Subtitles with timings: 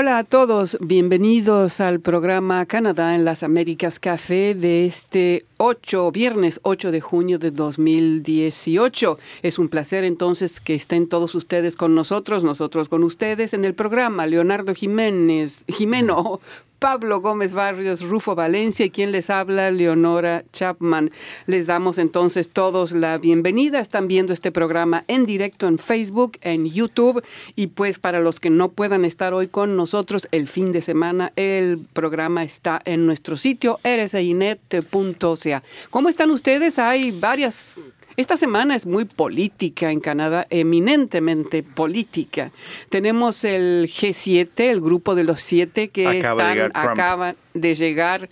[0.00, 6.58] Hola a todos, bienvenidos al programa Canadá en las Américas Café de este 8, viernes
[6.62, 9.18] 8 de junio de 2018.
[9.42, 13.74] Es un placer entonces que estén todos ustedes con nosotros, nosotros con ustedes en el
[13.74, 14.24] programa.
[14.24, 16.40] Leonardo Jiménez, Jimeno,
[16.80, 21.10] Pablo Gómez Barrios, Rufo Valencia y quien les habla, Leonora Chapman.
[21.46, 23.80] Les damos entonces todos la bienvenida.
[23.80, 27.22] Están viendo este programa en directo en Facebook, en YouTube
[27.54, 31.32] y pues para los que no puedan estar hoy con nosotros el fin de semana,
[31.36, 35.62] el programa está en nuestro sitio rsinet.ca.
[35.90, 36.78] ¿Cómo están ustedes?
[36.78, 37.76] Hay varias
[38.20, 42.52] esta semana es muy política en Canadá, eminentemente política.
[42.90, 48.28] Tenemos el G7, el grupo de los siete que Acaba están, acaban de llegar.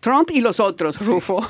[0.00, 1.46] Trump y los otros, Rufo,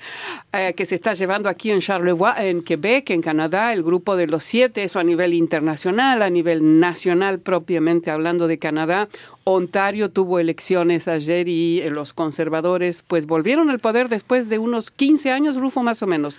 [0.52, 4.26] eh, que se está llevando aquí en Charlevoix, en Quebec, en Canadá, el grupo de
[4.26, 9.08] los siete, eso a nivel internacional, a nivel nacional propiamente hablando de Canadá.
[9.44, 14.90] Ontario tuvo elecciones ayer y eh, los conservadores pues volvieron al poder después de unos
[14.90, 16.38] 15 años, Rufo, más o menos.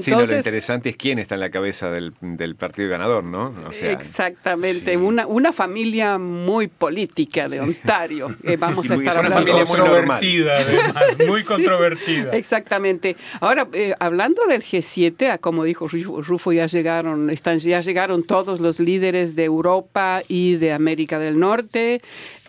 [0.00, 3.24] Sí, no, lo Entonces, interesante es quién está en la cabeza del, del partido ganador,
[3.24, 3.52] ¿no?
[3.68, 4.96] O sea, Exactamente, sí.
[4.96, 8.34] una, una familia muy política de Ontario.
[8.44, 9.52] Eh, vamos Y a estar es una hablando.
[9.52, 12.32] familia muy controvertida, además, muy controvertida.
[12.32, 13.16] Exactamente.
[13.40, 18.22] Ahora, eh, hablando del G7, ah, como dijo Rufo, Rufo, ya llegaron, están, ya llegaron
[18.24, 22.00] todos los líderes de Europa y de América del Norte.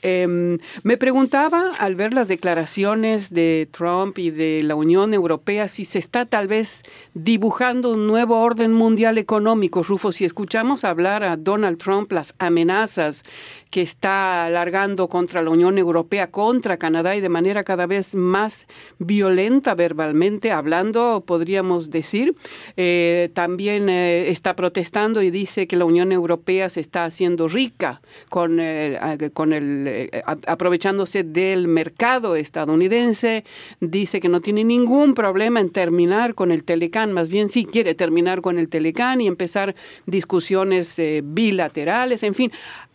[0.05, 5.85] Em, me preguntaba al ver las declaraciones de Trump y de la Unión Europea si
[5.85, 9.81] se está tal vez dibujando un nuevo orden mundial económico.
[9.81, 13.23] Rufo, si escuchamos hablar a Donald Trump las amenazas
[13.73, 18.67] que está alargando contra la Unión Europea, contra Canadá y de manera cada vez más
[18.99, 22.35] violenta verbalmente, hablando, podríamos decir.
[22.77, 28.01] Eh, también eh, está protestando y dice que la Unión Europea se está haciendo rica
[28.29, 33.44] con, eh, con el, eh, aprovechándose del mercado estadounidense.
[33.80, 37.93] Dice que no tiene ningún problema en terminar con el Telecán, más bien sí quiere
[37.93, 42.52] terminar con el Telecán y empezar discusiones eh, bilaterales, en fin.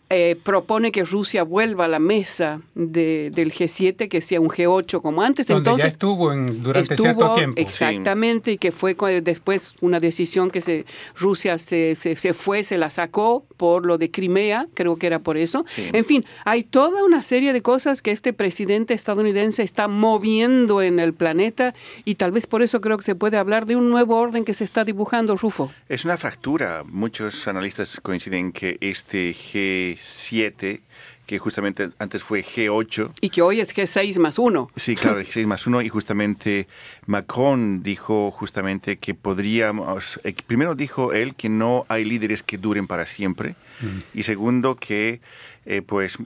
[0.09, 5.01] Eh, propone que Rusia vuelva a la mesa de- del G7, que sea un G8
[5.01, 5.45] como antes.
[5.47, 7.61] Donde ya Entonces, estuvo en, durante estuvo cierto tiempo.
[7.61, 12.77] exactamente y que fue después una decisión que se Rusia se, se, se fue se
[12.77, 15.89] la sacó por lo de Crimea creo que era por eso Sí.
[15.93, 20.99] en fin hay toda una serie de cosas que este presidente estadounidense está moviendo en
[20.99, 21.73] el planeta
[22.05, 24.53] y tal vez por eso creo que se puede hablar de un nuevo orden que
[24.53, 26.83] se está dibujando Rufo Es una fractura.
[26.85, 29.98] Muchos analistas coinciden que este G7,
[31.25, 34.71] que justamente antes fue G8, y que hoy es G6 más uno.
[34.75, 35.81] Sí, claro, el G6 más uno.
[35.81, 36.67] Y justamente
[37.05, 42.87] Macron dijo justamente que podríamos, eh, primero dijo él que no hay líderes que duren
[42.87, 43.55] para siempre.
[44.13, 45.21] Y segundo que
[45.65, 46.17] eh, pues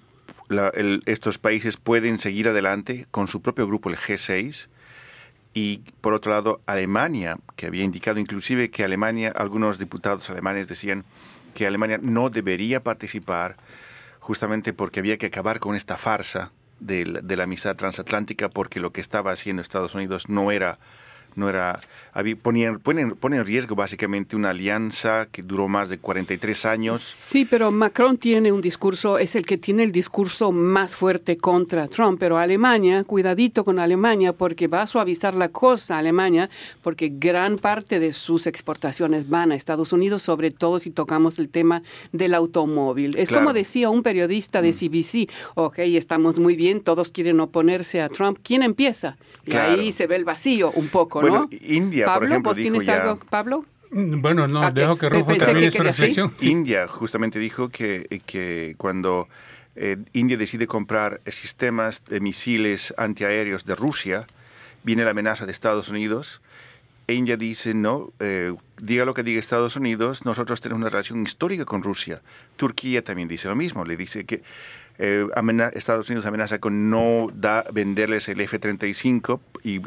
[0.47, 4.69] la- el- estos países pueden seguir adelante con su propio grupo, el G6,
[5.53, 11.03] y por otro lado Alemania, que había indicado inclusive que Alemania, algunos diputados alemanes decían
[11.53, 13.57] que Alemania no debería participar
[14.19, 18.79] justamente porque había que acabar con esta farsa de la, de la amistad transatlántica porque
[18.79, 20.79] lo que estaba haciendo Estados Unidos no era
[21.35, 21.79] no era
[22.15, 27.01] había, ponían, ponen, pone en riesgo básicamente una alianza que duró más de 43 años
[27.01, 31.87] Sí, pero Macron tiene un discurso, es el que tiene el discurso más fuerte contra
[31.87, 36.49] Trump, pero Alemania, cuidadito con Alemania, porque va a suavizar la cosa Alemania,
[36.83, 41.49] porque gran parte de sus exportaciones van a Estados Unidos, sobre todo si tocamos el
[41.49, 43.15] tema del automóvil.
[43.17, 43.45] Es Claro.
[43.45, 48.37] como decía un periodista de CBC, ok, estamos muy bien, todos quieren oponerse a Trump,
[48.43, 49.17] ¿quién empieza?
[49.45, 49.81] Y Claro.
[49.81, 51.57] ahí se ve el vacío un poco, Bueno, ¿no?
[51.61, 53.65] India, por Pablo, ejemplo, ¿vos dijo tienes ya- algo, Pablo?
[53.91, 56.33] Mm, Bueno, no, Ah, dejo que Rufo pensé termine que su reflexión.
[56.37, 56.49] Sí.
[56.49, 59.27] India justamente dijo que, que cuando
[59.75, 64.25] eh, India decide comprar sistemas de misiles antiaéreos de Rusia,
[64.83, 66.41] viene la amenaza de Estados Unidos.
[67.07, 71.21] E India dice, no, eh, diga lo que diga Estados Unidos, nosotros tenemos una relación
[71.23, 72.21] histórica con Rusia.
[72.55, 74.41] Turquía también dice lo mismo, le dice que
[74.99, 75.27] eh,
[75.73, 79.81] Estados Unidos amenaza con no da, venderles el F-35 y,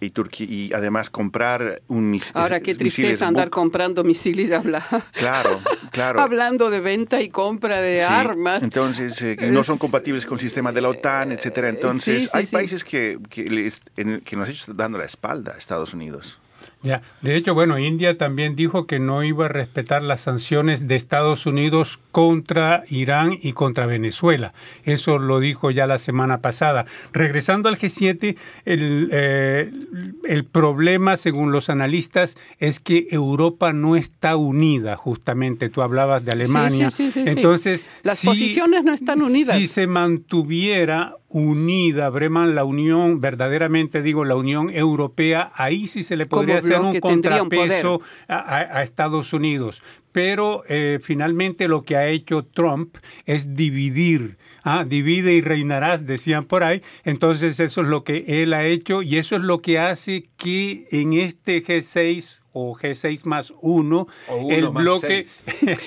[0.00, 4.84] y, Turquía, y además comprar un mis- Ahora qué tristeza andar comprando misiles, habla.
[5.12, 5.60] Claro,
[5.90, 6.20] claro.
[6.20, 8.62] Hablando de venta y compra de Sí, armas.
[8.62, 11.68] Entonces, eh, no son Es- compatibles con el sistema de la OTAN, etcétera.
[11.70, 15.54] sí, Entonces, sí, hay países que, que, les- en- que nos están dando la espalda
[15.54, 16.38] a Estados Unidos.
[16.82, 20.94] Ya, de hecho, bueno, India también dijo que no iba a respetar las sanciones de
[20.94, 24.52] Estados Unidos contra Irán y contra Venezuela.
[24.84, 26.86] Eso lo dijo ya la semana pasada.
[27.12, 29.70] Regresando al G7, el, eh,
[30.28, 35.70] el problema, según los analistas, es que Europa no está unida, justamente.
[35.70, 36.90] Tú hablabas de Alemania.
[36.90, 39.56] Sí, sí, sí, Entonces, las si- posiciones no están unidas.
[39.58, 46.16] Si se mantuviera unida, Breman, la Unión, verdaderamente digo, la Unión Europea, ahí sí se
[46.16, 49.82] le podría hacer un tendría un contrapeso a, a- a Estados Unidos.
[50.12, 54.38] Pero eh, finalmente lo que ha hecho Trump es dividir.
[54.64, 56.82] Ah, divide y reinarás, decían por ahí.
[57.04, 60.86] Entonces eso es lo que él ha hecho y eso es lo que hace que
[60.90, 65.24] en este G6 o G6 más uno, O uno el más bloque,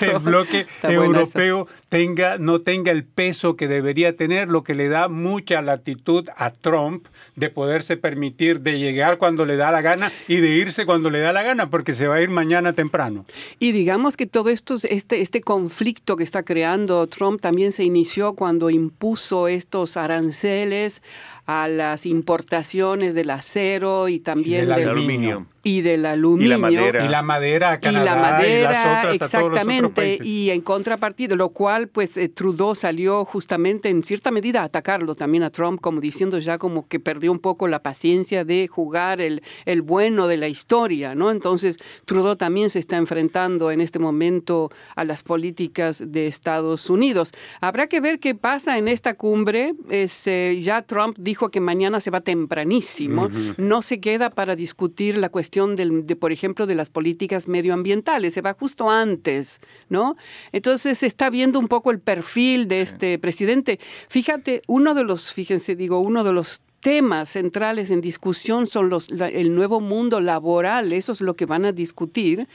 [0.00, 5.08] el bloque europeo tenga, no tenga el peso que debería tener, lo que le da
[5.08, 7.04] mucha latitud a Trump
[7.36, 11.20] de poderse permitir de llegar cuando le da la gana y de irse cuando le
[11.20, 13.26] da la gana, porque se va a ir mañana temprano.
[13.58, 18.32] Y digamos que todo esto, este, este conflicto que está creando Trump también se inició
[18.32, 21.02] cuando impuso estos aranceles
[21.46, 25.46] a las importaciones del acero y también del del, aluminio.
[25.64, 26.58] y del aluminio.
[26.58, 27.04] madera.
[27.04, 30.26] Y la madera a y la madera, las otras, a todos los otros exactamente, países.
[30.26, 35.14] y en contrapartida, lo cual pues eh, Trudeau salió justamente en cierta medida a atacarlo
[35.14, 39.20] también a Trump, como diciendo ya como que perdió un poco la paciencia de jugar
[39.20, 41.30] el, el bueno de la historia, ¿no?
[41.30, 47.32] Entonces Trudeau también se está enfrentando en este momento a las políticas de Estados Unidos.
[47.60, 49.74] Habrá que ver qué pasa en esta cumbre.
[49.90, 55.16] Es, eh, ya Trump dijo que mañana se va tempranísimo, no se queda para discutir
[55.16, 60.16] la cuestión del, de, por ejemplo, de las políticas medioambientales, se va justo antes, ¿no?
[60.52, 63.78] Entonces se está viendo un poco el perfil de este presidente.
[64.10, 69.10] Fíjate, uno de los, fíjense, digo, uno de los temas centrales en discusión son los,
[69.10, 72.46] la- el nuevo mundo laboral, eso es lo que van a discutir.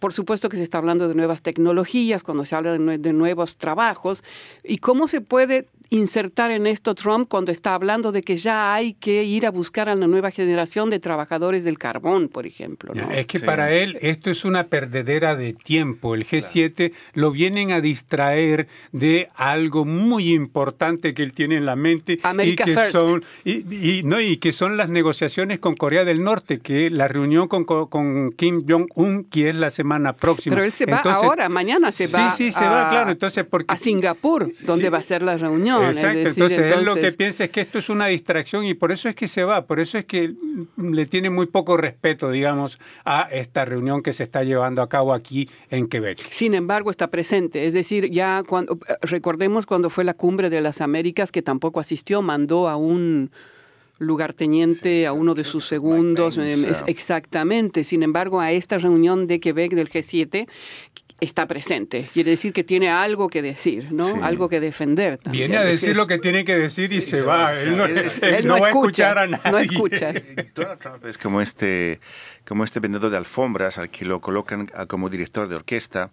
[0.00, 4.24] Por supuesto que se está hablando de nuevas tecnologías, cuando se habla de nuevos trabajos,
[4.64, 8.94] y cómo se puede insertar en esto Trump cuando está hablando de que ya hay
[8.94, 12.92] que ir a buscar a la nueva generación de trabajadores del carbón, por ejemplo.
[12.94, 13.10] ¿no?
[13.10, 13.44] Es que Sí.
[13.46, 16.14] para él esto es una perdedera de tiempo.
[16.14, 21.76] El G7 lo vienen a distraer de algo muy importante que él tiene en la
[21.76, 22.92] mente America y que First.
[22.92, 27.06] son y, y- no y que son las negociaciones con Corea del Norte, que la
[27.08, 30.54] reunión con, con- con Kim Jong Un que es la semana próxima.
[30.56, 32.32] Pero él se va Entonces- ahora, mañana se Sí, va.
[32.32, 33.10] sí, se a, va, claro.
[33.10, 34.90] Entonces, porque a Singapur, donde Sí.
[34.90, 35.83] va a ser la reunión.
[35.90, 38.74] Es Exacto, decir, entonces, él lo que piensa es que esto es una distracción y
[38.74, 40.32] por eso es que se va, por eso es que
[40.76, 45.12] le tiene muy poco respeto, digamos, a esta reunión que se está llevando a cabo
[45.14, 46.18] aquí en Quebec.
[46.30, 47.66] Sin embargo, está presente.
[47.66, 51.80] Es decir, ya cuando eh, recordemos cuando fue la cumbre de las Américas, que tampoco
[51.80, 53.30] asistió, mandó a un
[53.98, 56.86] lugarteniente, a uno de sus segundos, eh, es- ah.
[56.88, 57.84] exactamente.
[57.84, 60.46] Sin embargo, a esta reunión de Quebec del G7
[61.20, 62.08] está presente.
[62.12, 64.08] Quiere decir que tiene algo que decir, ¿no?
[64.12, 64.18] Sí.
[64.22, 65.50] Algo que defender también.
[65.50, 67.36] Viene a es- decir lo que tiene que decir y, se, se va.
[67.50, 69.50] va, Él no, es- él Él no no va a escucha, escuchar a nadie.
[69.50, 70.12] no escucha.
[70.54, 72.00] Donald Trump es como este,
[72.46, 76.10] como este vendedor de alfombras al que lo colocan a- como director de orquesta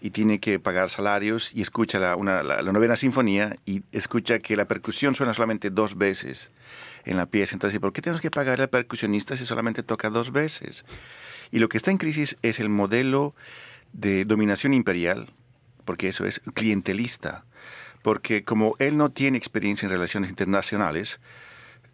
[0.00, 4.38] y tiene que pagar salarios y escucha la, una- la- la novena sinfonía y escucha
[4.38, 6.50] que la percusión suena solamente dos veces
[7.04, 7.54] en la pieza.
[7.54, 10.84] Entonces, ¿por qué tenemos que pagar al percusionista si solamente toca dos veces?
[11.50, 13.34] Y lo que está en crisis es el modelo
[13.92, 15.28] de dominación imperial,
[15.84, 17.44] porque eso es clientelista.
[18.02, 21.20] Porque como él no tiene experiencia en relaciones internacionales,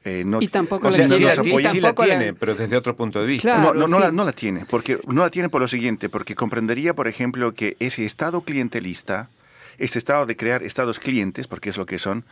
[0.05, 1.17] eh, no, Y tampoco O la sea, tiene.
[1.19, 3.21] sí la, nos y tiene, apoya- sí la tampoco la- tiene, pero desde otro punto
[3.21, 3.55] de vista.
[3.55, 3.73] Claro.
[3.73, 4.03] no, no, no sí.
[4.03, 7.55] la, no la tiene, porque no la tiene por lo siguiente, porque comprendería, por ejemplo,
[7.55, 9.31] que ese estado clientelista,
[9.79, 12.25] este estado de crear estados clientes, porque es lo que son,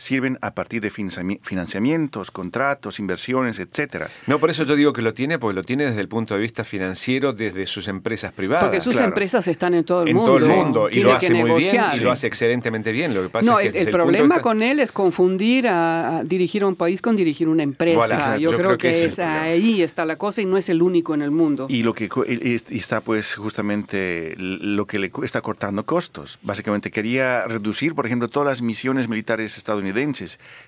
[0.00, 4.08] sirven a partir de financiami- financiamientos, contratos, inversiones, etcétera.
[4.28, 6.40] No, por eso yo digo que lo tiene, porque lo tiene desde el punto de
[6.40, 8.64] vista financiero, desde sus empresas privadas.
[8.64, 9.08] Porque sus claro.
[9.08, 10.36] empresas están en todo el en mundo.
[10.36, 10.88] todo el mundo.
[10.88, 11.96] Y Tiene lo hace que muy bien negociar.
[11.96, 13.12] y lo hace excelentemente bien.
[13.12, 15.66] Lo que pasa No, es el, que el de problema vista- con él es confundir
[15.66, 17.98] a, a dirigir a un país con dirigir una empresa.
[17.98, 21.12] Voilà, yo, creo, que, es el ahí está la cosa y no es el único
[21.14, 21.66] en el mundo.
[21.68, 26.38] Y lo que co- y- y está pues justamente lo que le está cortando costos.
[26.42, 29.87] Básicamente quería reducir, por ejemplo, todas las misiones militares estadounidenses.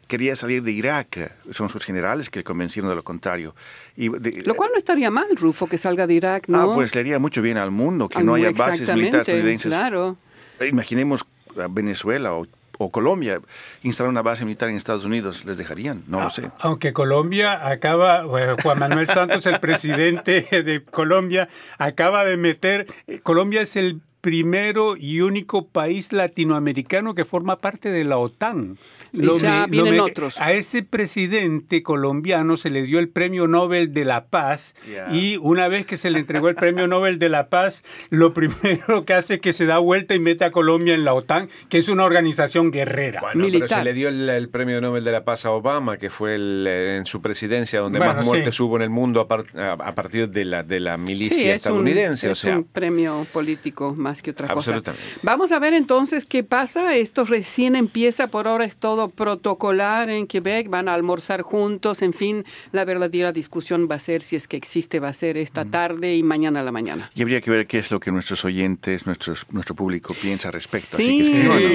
[0.06, 1.32] Quería salir de Irak.
[1.50, 3.54] Son sus generales que le convencieron de lo contrario.
[3.96, 6.72] Y de- Lo cual no estaría mal, Rufo, que salga de Irak, ¿no?
[6.72, 9.66] Ah, pues le haría mucho bien al mundo que Ah, no haya bases militares estadounidenses.
[9.70, 10.16] Claro.
[10.60, 11.24] Eh, Imaginemos
[11.60, 12.46] a Venezuela o,
[12.78, 13.40] o Colombia
[13.82, 15.44] instalar una base militar en Estados Unidos.
[15.44, 16.02] ¿Les dejarían?
[16.06, 16.50] No lo sé.
[16.60, 21.48] Aunque Colombia acaba, bueno, Juan Manuel Santos, el presidente de Colombia,
[21.78, 22.86] acaba de meter,
[23.22, 28.78] Colombia es el primero y único país latinoamericano que forma parte de la OTAN.
[29.12, 30.40] Y ya vienen otros.
[30.40, 35.08] A ese presidente colombiano se le dio el Premio Nobel de la Paz Yeah.
[35.14, 39.04] y una vez que se le entregó el Premio Nobel de la Paz, lo primero
[39.04, 41.78] que hace es que se da vuelta y mete a Colombia en la OTAN, que
[41.78, 43.20] es una organización guerrera.
[43.20, 43.68] Bueno, Militar.
[43.68, 46.34] pero se le dio el, el premio Nobel de la Paz a Obama, que fue
[46.36, 48.62] el, eh, en su presidencia donde Bueno, más muertes sí.
[48.62, 51.42] hubo en el mundo a, par- a- a partir de la, de la milicia Sí,
[51.42, 52.28] es un, estadounidense.
[52.28, 54.70] o es sea, un premio político más que otra cosa.
[54.70, 55.06] Absolutamente.
[55.22, 56.94] Vamos a ver entonces qué pasa.
[56.96, 62.12] Esto recién empieza, por ahora es todo protocolar en Quebec, van a almorzar juntos, en
[62.12, 65.64] fin, la verdadera discusión va a ser si es que existe, va a ser esta
[65.64, 67.10] tarde y mañana a la mañana.
[67.14, 70.54] Y habría que ver qué es lo que nuestros oyentes, nuestros, nuestro público piensa al
[70.54, 70.96] respecto.
[70.96, 71.72] Así Sí, que escríbanos.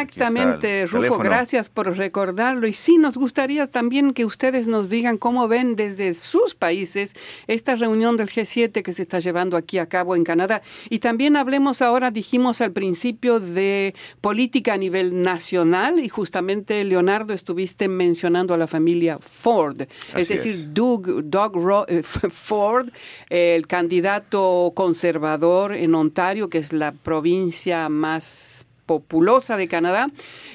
[0.00, 2.66] exactamente, Rufo, gracias por recordarlo.
[2.66, 7.14] Y sí, nos gustaría también que ustedes nos digan cómo ven desde sus países
[7.46, 10.62] esta reunión del G7 que se está llevando aquí a cabo en Canadá.
[10.88, 16.39] Y también hablemos ahora, dijimos al principio, de política a nivel nacional y justamente,
[16.84, 19.82] Leonardo, estuviste mencionando a la familia Ford,
[20.16, 20.74] es decir, es.
[20.74, 22.88] Doug, Doug Ro- eh, Ford,
[23.28, 30.08] el candidato conservador en Ontario, que es la provincia más populosa de Canadá.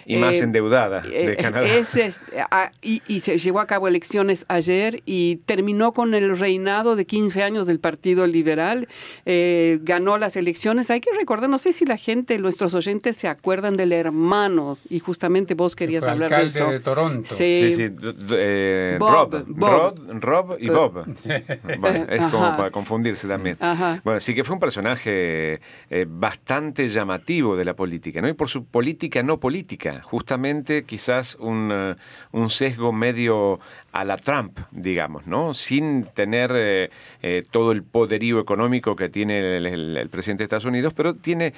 [0.05, 1.65] y más Eh, endeudada de eh, Canadá.
[1.65, 2.19] es, es,
[2.51, 7.05] ah, y, y se llevó a cabo elecciones ayer y terminó con el reinado de
[7.05, 8.87] 15 años del Partido Liberal.
[9.25, 10.91] Eh, ganó las elecciones.
[10.91, 14.99] Hay que recordar, no sé si la gente, nuestros oyentes se acuerdan del hermano y
[14.99, 16.71] justamente vos querías fue hablar de alcalde eso.
[16.71, 17.33] de Toronto.
[17.33, 19.69] Sí, sí, d- eh, Bob, Rob, Bob.
[19.69, 21.05] Rod, Rob y Bob.
[21.79, 22.57] Bueno, es como Ajá.
[22.57, 23.55] para confundirse también.
[23.61, 24.01] Ajá.
[24.03, 28.65] Bueno, sí que fue un personaje eh, bastante llamativo de la política, Y por su
[28.65, 31.95] política no política, justamente quizás un, eh,
[32.31, 33.59] un sesgo medio
[33.91, 35.53] a la Trump, digamos, ¿no?
[35.53, 36.89] Sin tener eh,
[37.21, 41.53] eh, todo el poderío económico que tiene el presidente de Estados Unidos, pero tiene,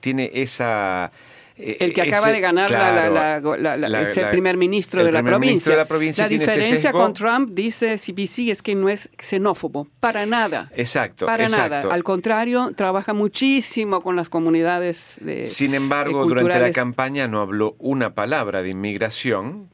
[0.00, 1.12] tiene esa...
[1.56, 4.30] eh, El que acaba ese- de ganar la- la- la- la- la- es el la-
[4.30, 5.50] primer ministro el de la primer provincia.
[5.52, 9.88] ministro de la provincia ese diferencia con Trump, dice CBC, es que no es xenófobo,
[10.00, 10.70] para nada.
[10.74, 11.68] Exacto, Para exacto.
[11.88, 11.94] nada.
[11.94, 17.40] Al contrario, trabaja muchísimo con las comunidades de Sin embargo, eh, durante la campaña no
[17.40, 19.68] habló una palabra de inmigración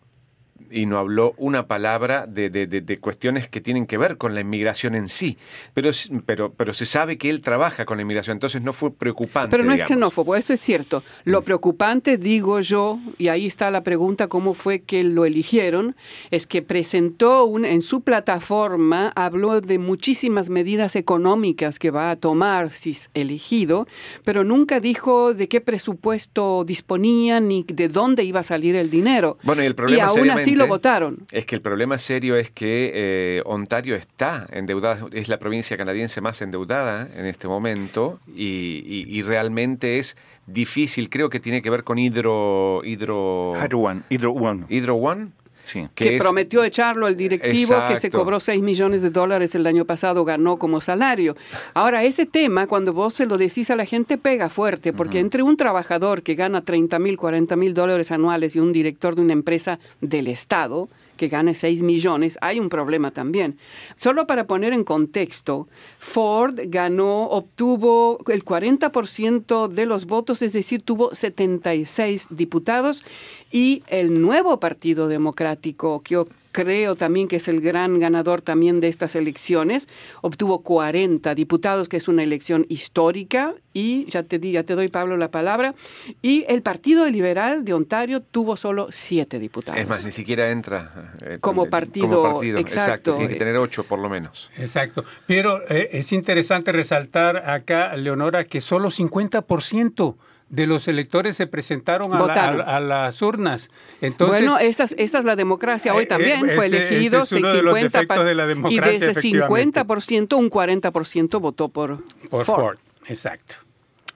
[0.70, 4.34] y no habló una palabra de, de- de- de cuestiones que tienen que ver con
[4.34, 5.36] la inmigración en sí.
[5.74, 5.90] Pero,
[6.26, 9.50] pero, pero se sabe que él trabaja con la inmigración, entonces no fue preocupante.
[9.50, 9.94] Pero no es digamos.
[9.94, 11.02] xenófobo, eso es cierto.
[11.24, 11.30] Mm.
[11.30, 15.96] Lo preocupante, digo yo, y ahí está la pregunta, ¿cómo fue que lo eligieron?
[16.30, 22.16] Es que presentó un, en su plataforma, habló de muchísimas medidas económicas que va a
[22.16, 23.86] tomar si es elegido,
[24.24, 29.38] pero nunca dijo de qué presupuesto disponía ni de dónde iba a salir el dinero.
[29.42, 31.18] Bueno, y el problema y aún así lo votaron.
[31.32, 36.20] Es que el problema serio es que eh, Ontario está endeudada, es la provincia canadiense
[36.20, 41.70] más endeudada en este momento y, y- y realmente es difícil, creo que tiene que
[41.70, 44.02] ver con Hydro, Hydro, Hydro One.
[44.10, 44.64] Hydro One.
[44.68, 45.28] Hydro One.
[45.68, 45.86] Sí.
[45.94, 49.84] que, es- prometió echarlo al directivo que se cobró 6 millones de dólares el año
[49.84, 51.36] pasado, ganó como salario.
[51.74, 55.42] Ahora, ese tema, cuando vos se lo decís a la gente, pega fuerte, porque entre
[55.42, 59.34] un trabajador que gana 30 mil, 40 mil dólares anuales y un director de una
[59.34, 63.58] empresa del Estado, que gane 6 millones, hay un problema también.
[63.96, 70.80] Solo para poner en contexto, Ford ganó, obtuvo el 40% de los votos, es decir,
[70.80, 73.04] tuvo 76 diputados
[73.52, 76.24] y el nuevo Partido Democrático, que
[76.64, 79.88] creo también que es el gran ganador también de estas elecciones,
[80.22, 84.88] obtuvo 40 diputados, que es una elección histórica, y ya te, di, ya te doy,
[84.88, 85.76] Pablo, la palabra,
[86.20, 89.80] y el Partido Liberal de Ontario tuvo solo 7 diputados.
[89.80, 93.14] Es más, ni siquiera entra eh, Como partido, Como partido, exacto.
[93.14, 94.50] Tiene que tener ocho por lo menos.
[94.56, 95.04] Exacto.
[95.28, 100.16] Pero eh, es interesante resaltar acá, Leonora, que solo 50%
[100.50, 103.70] de los electores se presentaron a, la- a- a las urnas.
[104.00, 106.48] Entonces, bueno, esa es, la democracia hoy Eh, también.
[106.48, 109.80] eh, Fue elegido es uno de los 50 defectos de la y de ese efectivamente.
[109.80, 112.60] 50%, un 40% votó por, por Ford.
[112.60, 112.78] Ford.
[113.06, 113.56] Exacto.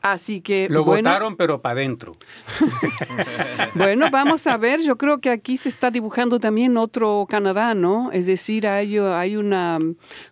[0.01, 2.17] Así que Lo bueno, votaron, pero para adentro.
[3.75, 4.81] Bueno, vamos a ver.
[4.81, 8.11] Yo creo que aquí se está dibujando también otro Canadá, ¿no?
[8.13, 9.79] Es decir, hay, hay una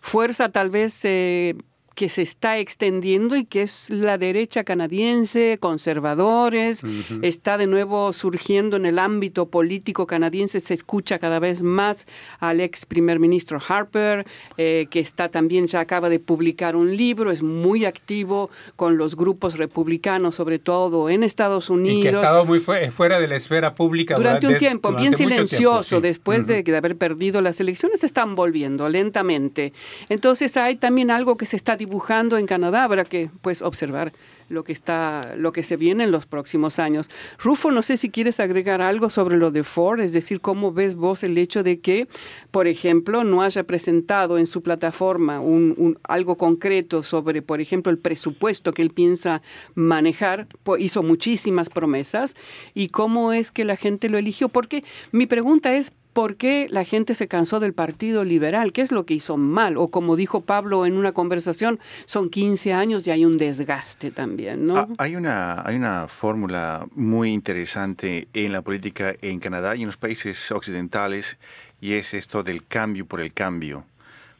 [0.01, 1.55] fuerza tal vez eh,
[1.95, 6.83] que se está extendiendo y que es la derecha canadiense, conservadores,
[7.21, 12.05] está de nuevo surgiendo en el ámbito político canadiense, se escucha cada vez más
[12.39, 14.25] al ex primer ministro Harper,
[14.57, 19.15] eh, que está también, ya acaba de publicar un libro, es muy activo con los
[19.15, 23.27] grupos republicanos, sobre todo en Estados Unidos Y que ha estado muy fue- fuera de
[23.27, 26.01] la esfera pública durante un tiempo, durante bien tiempo, silencioso, sí.
[26.01, 29.73] después de, de haber perdido las elecciones, se están volviendo lentamente.
[30.09, 34.13] Entonces hay también algo que se está dibujando en Canadá, habrá que pues observar
[34.49, 37.09] lo que está, lo que se viene en los próximos años.
[37.39, 40.93] Rufo, no sé si quieres agregar algo sobre lo de Ford, es decir, cómo ves
[40.93, 42.07] vos el hecho de que,
[42.51, 47.97] por ejemplo, no haya presentado en su plataforma un, algo concreto sobre, por ejemplo, el
[47.97, 49.41] presupuesto que él piensa
[49.73, 50.47] manejar,
[50.77, 52.35] hizo muchísimas promesas.
[52.75, 56.83] Y cómo es que la gente lo eligió, porque mi pregunta es, ¿Por qué la
[56.83, 58.73] gente se cansó del Partido Liberal?
[58.73, 59.77] ¿Qué es lo que hizo mal?
[59.77, 64.67] O como dijo Pablo en una conversación, son 15 años y hay un desgaste también,
[64.67, 64.77] ¿no?
[64.77, 69.87] Ah, hay una, hay una fórmula muy interesante en la política en Canadá y en
[69.87, 71.37] los países occidentales
[71.79, 73.85] y es esto del cambio por el cambio.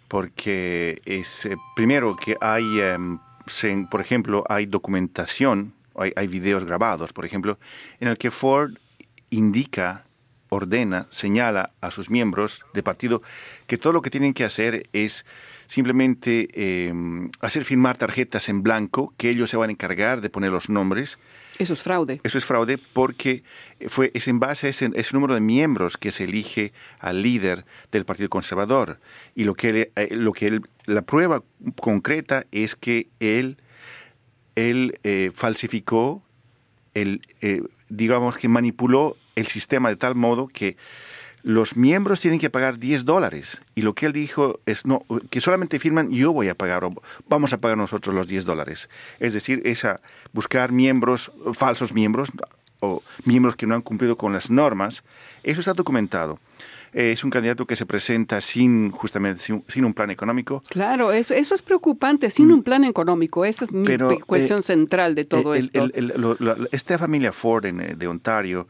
[0.10, 3.18] Porque es, eh, primero que hay, em,
[3.90, 7.58] por ejemplo, hay documentación, hay videos grabados, por ejemplo,
[8.00, 8.74] en el que Ford
[9.30, 10.06] indica
[10.52, 13.22] ordena, señala a sus miembros de partido
[13.68, 15.26] que todo lo que tienen que hacer es
[15.66, 16.94] simplemente eh,
[17.40, 21.20] hacer firmar tarjetas en blanco, que ellos se van a encargar de poner los nombres.
[21.58, 22.20] Eso es fraude.
[22.24, 23.44] Eso es fraude porque
[23.88, 28.04] fue, es en base a ese, número de miembros que se elige al líder del
[28.04, 29.00] Partido Conservador.
[29.34, 31.44] Y lo que, eh, lo que la prueba
[31.80, 33.56] concreta es que él,
[34.56, 36.22] él eh, falsificó,
[36.94, 37.22] el,
[37.88, 40.78] digamos que manipuló el sistema de tal modo que
[41.44, 43.62] los miembros tienen que pagar 10 dólares.
[43.76, 46.94] Y lo que él dijo es no, que solamente firman, yo voy a pagar, o
[47.28, 48.90] vamos a pagar nosotros los 10 dólares.
[49.20, 50.02] Es decir, esa,
[50.34, 52.32] buscar miembros, falsos miembros,
[52.80, 55.04] o miembros que no han cumplido con las normas,
[55.44, 56.40] eso está documentado.
[56.94, 60.62] es un candidato que se presenta sin justamente sin, un plan económico.
[60.70, 62.54] Claro, eso, eso es preocupante, sin mm.
[62.54, 63.46] un plan económico.
[63.46, 65.90] Esa es mi cuestión eh, central de todo esto.
[66.72, 68.68] esta familia Ford eh, de Ontario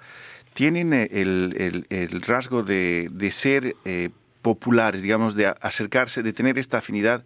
[0.54, 4.10] tienen eh, el, rasgo de, ser eh,
[4.42, 7.24] populares, digamos, de acercarse, de tener esta afinidad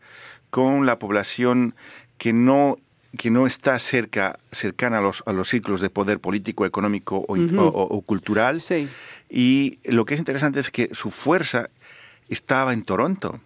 [0.50, 1.76] con la población
[2.18, 2.78] que no
[3.18, 8.02] que no está cerca, cercana a los, a los ciclos de poder político, económico o,
[8.02, 8.62] cultural.
[9.30, 11.70] Y lo que es interesante es que su fuerza
[12.28, 13.40] estaba en Toronto.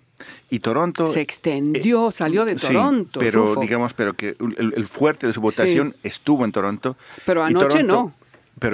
[0.49, 3.19] Y Toronto se extendió, eh, salió de Toronto.
[3.19, 6.97] pero digamos, pero que el, fuerte de su votación estuvo en Toronto.
[7.25, 8.13] Pero anoche no.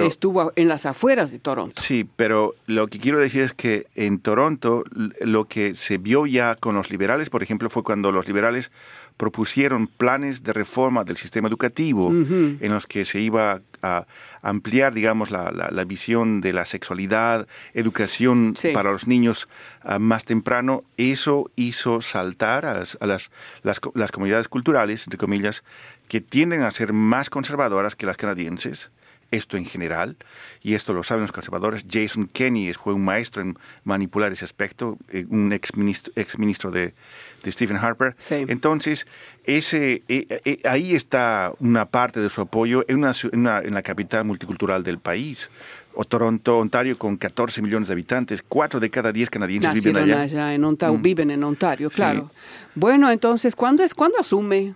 [0.04, 1.80] Estuvo en las afueras de Toronto.
[1.80, 4.84] Sí, pero lo que quiero decir es que en Toronto
[5.20, 8.70] lo que se vio ya con los liberales, por ejemplo, fue cuando los liberales
[9.16, 14.06] propusieron planes de reforma del sistema educativo en los que se iba a
[14.42, 19.48] ampliar, digamos, la, visión de la sexualidad, educación para los niños
[19.82, 20.84] ah, más temprano.
[20.96, 23.30] Eso hizo saltar a, las,
[23.62, 25.64] las comunidades culturales, entre comillas,
[26.08, 28.90] que tienden a ser más conservadoras que las canadienses
[29.30, 30.16] esto en general,
[30.62, 31.84] y esto lo saben los conservadores.
[31.90, 36.70] Jason Kenney fue un maestro en manipular ese aspecto, eh, un ex ministro, ex ministro
[36.70, 36.94] de,
[37.46, 38.16] Stephen Harper.
[38.28, 39.06] Entonces,
[39.44, 43.12] ese, eh, eh, ahí está una parte de su apoyo en, una,
[43.62, 45.48] en, la capital multicultural del país.
[45.94, 50.52] O Toronto, Ontario, con 14 millones de habitantes, cuatro de cada diez canadienses viven allá.
[50.52, 51.02] en Ontario, mm.
[51.02, 52.30] viven en Ontario, claro.
[52.74, 54.74] Bueno, entonces, ¿cuándo es cuándo asume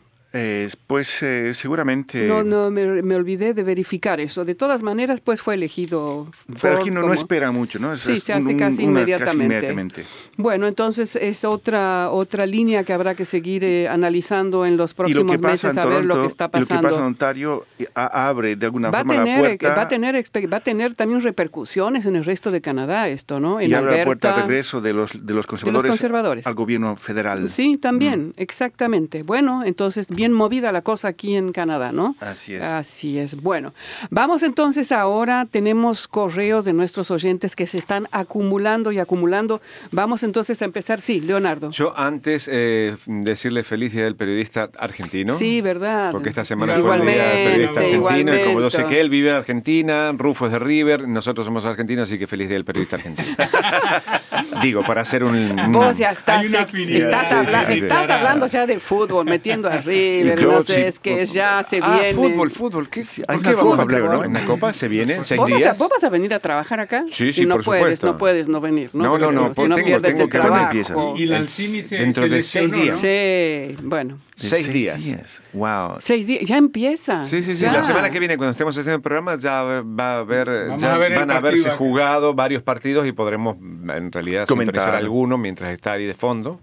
[0.87, 2.27] pues eh, seguramente...
[2.27, 4.45] No, no, me, olvidé de verificar eso.
[4.45, 6.29] De todas maneras, pues fue elegido.
[6.61, 7.97] Pero aquí no, espera mucho, ¿no?
[7.97, 10.05] sí, se hace casi, inmediatamente.
[10.37, 15.41] Bueno, entonces es otra otra línea que habrá que seguir eh, analizando en los próximos
[15.41, 16.75] meses a ver lo que está pasando.
[16.75, 19.75] lo que pasa en Ontario eh, abre de alguna forma la puerta...
[19.75, 20.15] Va a, tener,
[20.53, 23.61] va a tener también repercusiones en el resto de Canadá esto, ¿no?
[23.61, 27.49] En y abre la puerta al regreso de los, de los, conservadores, al gobierno federal.
[27.49, 28.33] Sí, también, mm.
[28.37, 29.23] exactamente.
[29.23, 32.15] Bueno, entonces bien movida la cosa aquí en Canadá, ¿no?
[32.21, 32.63] Así es.
[32.63, 33.37] Así es.
[33.37, 33.73] Bueno,
[34.11, 39.63] vamos entonces ahora, tenemos correos de nuestros oyentes que se están acumulando y acumulando.
[39.93, 41.01] Vamos entonces a empezar.
[41.01, 41.71] Sí, Leonardo.
[41.71, 45.33] Yo antes eh, decirle feliz día del periodista argentino.
[45.33, 46.13] Sí, ¿verdad?
[46.13, 49.09] Porque esta semana fue el día del periodista argentino y como yo sé que él
[49.09, 52.67] vive en Argentina, Rufo es de River, nosotros somos argentinos, así que feliz día del
[52.67, 53.35] periodista argentino.
[54.63, 55.73] Digo, para hacer un...
[55.73, 61.25] Vos ya estás, estás, hablando ya de fútbol, metiendo a River no sé, es que
[61.25, 62.15] ya se ah, viene.
[62.15, 62.89] fútbol, fútbol.
[62.89, 64.21] ¿Qué, ¿Por qué vamos a hablar, no?
[64.21, 65.79] ¿Una copa se viene seis ¿Vos días?
[65.79, 67.05] ¿Vos vas a venir a trabajar acá?
[67.09, 68.07] Sí, sí, no por puedes, supuesto.
[68.07, 68.91] No puedes no venir.
[68.93, 69.55] No, no, no.
[69.55, 71.15] Si no tengo, pierdes tengo el que trabajo.
[71.17, 73.01] Y Lancini se Dentro de seis días.
[73.01, 74.19] Sí, bueno.
[74.41, 75.43] Seis, seis días.
[75.53, 75.97] Wow.
[76.01, 76.45] Seis días.
[76.45, 77.23] Ya empieza.
[77.23, 77.67] Sí, sí, sí.
[77.67, 81.31] La semana que viene, cuando estemos haciendo el programa, ya va a haber, ya van
[81.31, 86.15] a haberse jugado varios partidos y podremos, en realidad, sin alguno mientras está ahí de
[86.15, 86.61] fondo.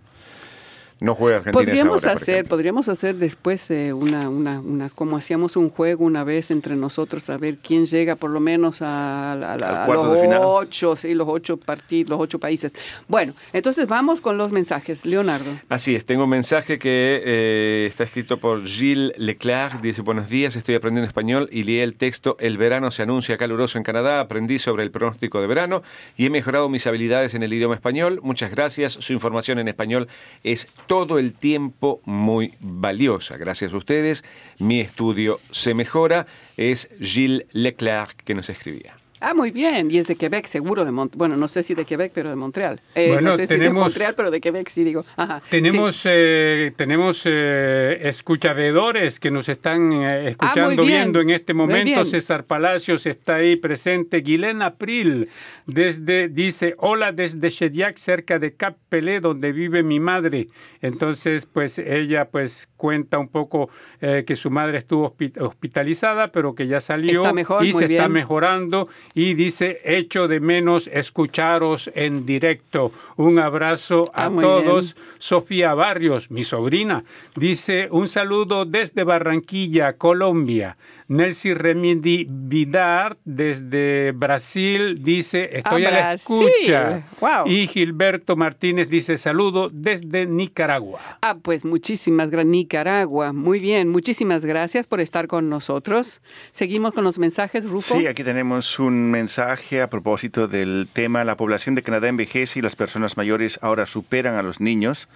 [0.99, 1.63] No juega Argentina.
[1.63, 5.69] Podríamos esa hora, por hacer, podríamos hacer después eh, una, una, unas, como hacíamos un
[5.69, 10.39] juego una vez entre nosotros, a ver quién llega por lo menos a, a los
[10.39, 12.73] ocho, sí, los ocho partidos, los ocho países.
[13.07, 15.05] Bueno, entonces vamos con los mensajes.
[15.05, 15.51] Leonardo.
[15.69, 19.81] Así es, tengo un mensaje que eh, está escrito por Gilles Leclerc.
[19.81, 23.77] Dice, buenos días, estoy aprendiendo español y leí el texto El verano se anuncia caluroso
[23.77, 24.19] en Canadá.
[24.19, 25.83] Aprendí sobre el pronóstico de verano
[26.15, 28.19] y he mejorado mis habilidades en el idioma español.
[28.23, 28.93] Muchas gracias.
[28.93, 30.07] Su información en español
[30.43, 33.37] es todo el tiempo muy valiosa.
[33.37, 34.23] Gracias a ustedes.
[34.59, 36.25] Mi estudio se mejora.
[36.55, 38.96] Es Gilles Leclerc que nos escribía.
[39.19, 39.89] Ah, muy bien.
[39.89, 42.35] Y es de Quebec, seguro de Mont Bueno, no sé si de Quebec, pero de
[42.35, 42.81] Montreal.
[42.93, 45.03] Eh, Bueno, no sé si de tenemos- Montreal, pero de Quebec sí digo.
[45.15, 45.41] Ajá.
[45.49, 46.09] Tenemos, Sí.
[46.11, 50.87] eh, tenemos eh, escuchavedores que nos están eh, escuchando, Ah, bien.
[50.87, 52.05] viendo en este momento.
[52.05, 54.17] César Palacios está ahí presente.
[54.21, 55.29] Guilén April
[55.65, 60.47] desde, dice, hola desde Shediac, cerca de Cap Pelé, donde vive mi madre.
[60.81, 66.53] Entonces, pues ella pues cuenta un poco eh, que su madre estuvo hospi- hospitalizada, pero
[66.53, 71.89] que ya salió Está mejor, y se está mejorando y dice, echo de menos escucharos
[71.95, 72.91] en directo.
[73.15, 74.95] Un abrazo a Ah, muy todos.
[75.17, 77.03] Sofía Barrios, mi sobrina,
[77.35, 80.77] dice un saludo desde Barranquilla, Colombia.
[81.09, 87.03] Nelcy Remidi Vidar desde Brasil dice estoy Ah, a la escucha.
[87.21, 87.47] Wow.
[87.47, 90.99] Y Gilberto Martínez dice saludo desde Nicaragua.
[91.21, 93.31] Ah, pues muchísimas gracias, Nicaragua.
[93.33, 96.21] Muy bien, muchísimas gracias por estar con nosotros.
[96.51, 97.97] Seguimos con los mensajes, Rufo.
[97.97, 102.61] Sí, aquí tenemos un mensaje a propósito del tema La población de Canadá envejece y
[102.61, 105.07] las personas mayores ahora superan a los niños.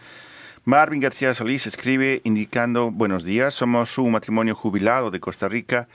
[0.63, 5.87] Marvin García Solís escribe indicando, buenos días, somos un matrimonio jubilado de Costa Rica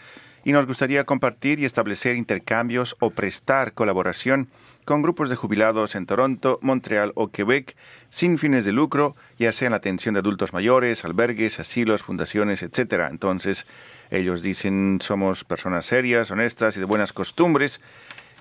[0.45, 4.49] y nos gustaría compartir y establecer intercambios o prestar colaboración
[4.85, 7.77] con grupos de jubilados en Toronto, Montreal o Quebec
[8.11, 12.63] sin fines de lucro, ya sea en la atención de adultos mayores, albergues, asilos, fundaciones,
[12.63, 13.09] etc.
[13.11, 13.67] Entonces,
[14.11, 17.81] ellos dicen somos personas serias, honestas y de buenas costumbres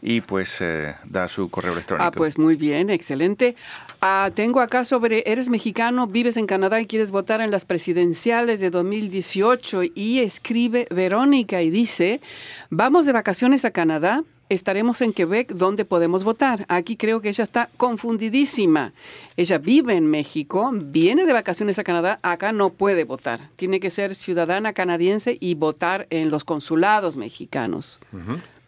[0.02, 2.06] y pues eh, da su correo electrónico.
[2.06, 3.56] Ah, pues muy bien, excelente.
[4.02, 8.60] Ah, tengo acá sobre, eres mexicano, vives en Canadá y quieres votar en las presidenciales
[8.60, 12.22] de 2018 y escribe Verónica y dice,
[12.70, 14.24] vamos de vacaciones a Canadá.
[14.48, 16.66] Estaremos en Quebec donde podemos votar.
[16.70, 18.94] Aquí creo que ella está confundidísima.
[19.38, 23.50] Ella vive en México, viene de vacaciones a Canadá, acá no puede votar.
[23.56, 28.00] Tiene que ser ciudadana canadiense y votar en los consulados mexicanos.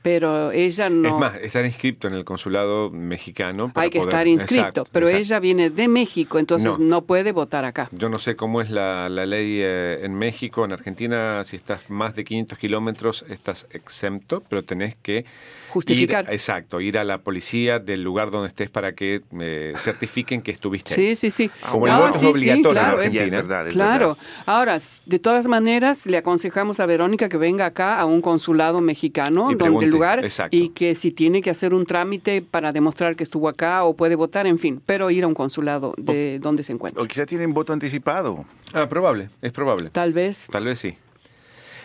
[0.08, 1.06] Pero ella no...
[1.10, 3.74] Es más, estar inscrito en el consulado mexicano.
[3.74, 5.22] para Hay que poder- estar inscrito, Exacto, pero exacto.
[5.22, 6.78] ella viene de México, entonces No.
[6.78, 7.90] no, puede votar acá.
[7.92, 11.90] Yo no sé cómo es la, la ley eh, en México, en Argentina, si estás
[11.90, 15.26] más de 500 kilómetros estás exento, pero tenés que
[15.72, 16.24] Justificar.
[16.26, 20.52] Ir, exacto, ir a la policía del lugar donde estés para que eh, certifiquen que
[20.52, 21.16] estuviste ahí.
[21.16, 21.52] Sí, sí, sí.
[21.70, 23.38] Como el voto es obligatorio en claro, es Argentina.
[23.42, 24.08] verdad, es Claro.
[24.16, 24.24] verdad.
[24.46, 29.52] Ahora, de todas maneras, le aconsejamos a Verónica que venga acá a un consulado mexicano,
[29.52, 30.56] Y donde el lugar, exacto.
[30.56, 34.16] y que si tiene que hacer un trámite para demostrar que estuvo acá o puede
[34.16, 37.02] votar, en fin, pero ir a un consulado de donde se encuentra.
[37.04, 38.46] O quizá tienen voto anticipado.
[38.74, 39.90] Ah, probable, es probable.
[39.90, 40.48] Tal vez.
[40.52, 40.96] Tal vez sí.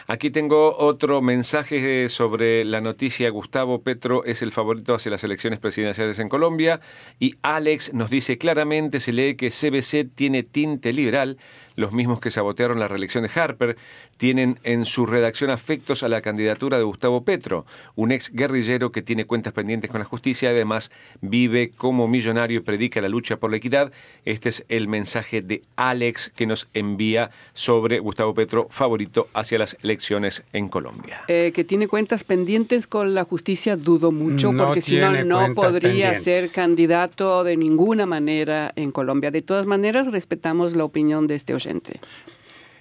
[0.09, 3.31] Aquí tengo otro mensaje sobre la noticia.
[3.31, 6.81] Gustavo Petro es el favorito hacia las elecciones presidenciales en Colombia.
[7.19, 11.39] Y Alex nos dice claramente, se lee que CBC tiene tinte liberal.
[11.77, 13.77] Los mismos que sabotearon la reelección de Harper
[14.17, 19.03] tienen en su redacción afectos a la candidatura de Gustavo Petro, un ex guerrillero que
[19.03, 23.37] tiene cuentas pendientes con la justicia y además vive como millonario y predica la lucha
[23.37, 23.93] por la equidad.
[24.25, 29.77] Este es el mensaje de Alex que nos envía sobre Gustavo Petro, favorito hacia las
[29.83, 31.23] elecciones en Colombia.
[31.29, 35.55] Eh, que tiene cuentas pendientes con la justicia, dudo mucho, No porque si no, no
[35.55, 36.23] podría pendientes.
[36.23, 39.31] ser candidato de ninguna manera en Colombia.
[39.31, 41.55] De todas maneras, respetamos la opinión de este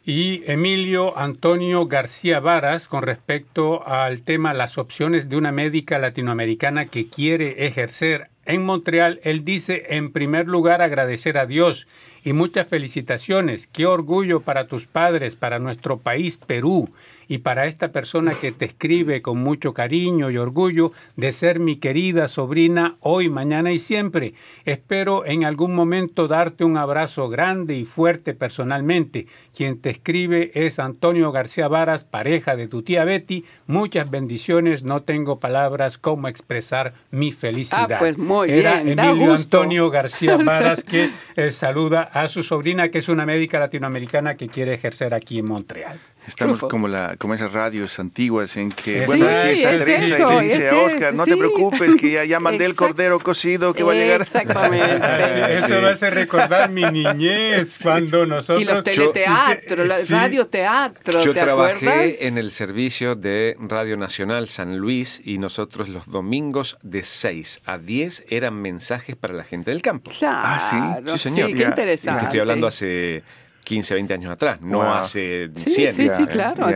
[0.03, 6.87] Y Emilio Antonio García Varas, con respecto al tema las opciones de una médica latinoamericana
[6.87, 11.87] que quiere ejercer en Montreal, él dice, en primer lugar, agradecer a Dios
[12.23, 13.67] y muchas felicitaciones.
[13.67, 16.89] Qué orgullo para tus padres, para nuestro país, Perú,
[17.31, 21.77] y para esta persona que te escribe con mucho cariño y orgullo de ser mi
[21.77, 24.33] querida sobrina hoy, mañana y siempre.
[24.65, 29.27] Espero en algún momento darte un abrazo grande y fuerte personalmente.
[29.55, 33.45] Quien te escribe es Antonio García Varas, pareja de tu tía Betty.
[33.65, 37.93] Muchas bendiciones, no tengo palabras cómo expresar mi felicidad.
[37.93, 39.35] Ah, pues muy Era bien, Emilio.
[39.35, 44.49] Antonio García Varas que eh, saluda a su sobrina, que es una médica latinoamericana que
[44.49, 45.97] quiere ejercer aquí en Montreal.
[46.27, 46.67] Estamos Rufo.
[46.69, 50.31] como, la, como esas radios antiguas en que, Sí, bueno, aquí está es Teresa eso,
[50.31, 51.37] y le dice es a Oscar, no te sí.
[51.37, 54.21] preocupes, que ya, ya mandé el cordero cocido que va a llegar.
[54.21, 55.01] Exactamente.
[55.57, 58.61] Eso me hace recordar mi niñez cuando nosotros...
[58.61, 60.13] Y los teleteatros, la Sí.
[60.13, 62.15] radioteatro, Yo ¿te trabajé acuerdas?
[62.19, 67.77] en el servicio de Radio Nacional San Luis y nosotros los domingos de 6 a
[67.77, 70.11] 10 eran mensajes para la gente del campo.
[70.17, 71.53] Claro, sí, Sí, señor.
[71.55, 72.17] qué interesante.
[72.17, 73.23] Y te estoy hablando hace
[73.71, 74.87] 15, 20 años atrás, no Wow.
[74.95, 75.93] hace Sí, 100.
[75.93, 76.67] sí, sí, Ya, claro.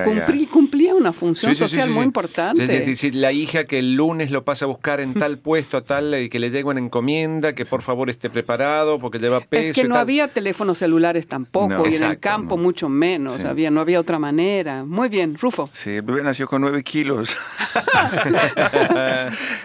[0.52, 2.06] Cumplía una función Sí, sí, sí, social sí, muy sí.
[2.06, 2.68] importante.
[2.68, 5.38] Sí, sí, sí, sí, la hija que el lunes lo pasa a buscar en tal
[5.38, 9.20] puesto, a tal, y que le llega una encomienda, que por favor esté preprado porque
[9.20, 9.70] lleva peso.
[9.70, 10.02] Es que y no tal.
[10.02, 11.88] había teléfonos celulares tampoco No.
[11.88, 12.64] y en el campo no.
[12.64, 13.38] mucho menos.
[13.38, 13.48] Sí.
[13.48, 14.86] Había, no había otra manera.
[14.86, 15.70] Muy bien, Rufo.
[15.74, 17.36] Sí, el bebé nació con nueve kilos.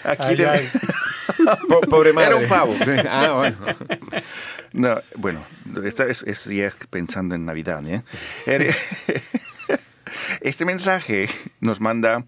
[0.05, 0.69] Aquí Ay, de- ay.
[1.69, 2.29] Po- pobre madre.
[2.29, 2.75] Era un pavo.
[2.85, 2.91] Sí.
[3.09, 3.57] Ah, bueno.
[4.73, 5.45] No, bueno,
[5.85, 6.47] esta es, es
[6.91, 7.87] pensando en Navidad.
[7.87, 8.03] ¿eh?
[8.47, 8.75] Ere-
[10.41, 11.29] Este mensaje
[11.61, 12.25] nos manda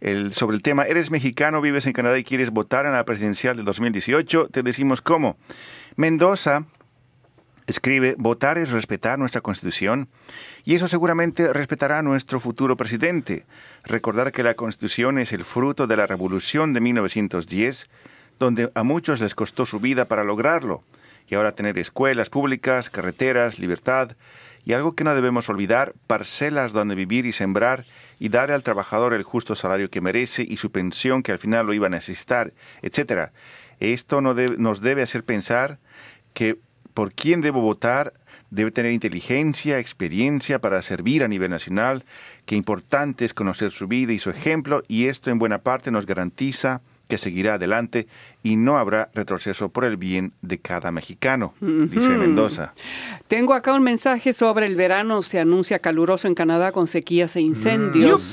[0.00, 3.56] el, sobre el tema, eres mexicano, vives en Canadá y quieres votar en la presidencial
[3.56, 4.48] del 2018.
[4.52, 5.36] Te decimos cómo.
[5.96, 6.64] Mendoza
[7.66, 10.08] escribe, votar es respetar nuestra constitución
[10.64, 13.44] y eso seguramente respetará a nuestro futuro presidente.
[13.84, 17.88] Recordar que la constitución es el fruto de la revolución de 1910,
[18.38, 20.84] donde a muchos les costó su vida para lograrlo.
[21.28, 24.12] Y ahora tener escuelas públicas, carreteras, libertad
[24.64, 27.84] y algo que no debemos olvidar, parcelas donde vivir y sembrar
[28.18, 31.66] y darle al trabajador el justo salario que merece y su pensión que al final
[31.66, 33.30] lo iba a necesitar, etc.
[33.78, 35.78] Esto no nos debe hacer pensar
[36.34, 36.58] que
[36.94, 38.12] por quién debo votar
[38.50, 42.04] debe tener inteligencia, experiencia para servir a nivel nacional,
[42.44, 46.06] que importante es conocer su vida y su ejemplo, y esto en buena parte nos
[46.06, 48.06] garantiza que seguirá adelante
[48.42, 52.74] y no habrá retroceso por el bien de cada mexicano, dice Mendoza.
[53.26, 55.22] Tengo acá un mensaje sobre el verano.
[55.22, 58.32] Se anuncia caluroso en Canadá con sequías e incendios.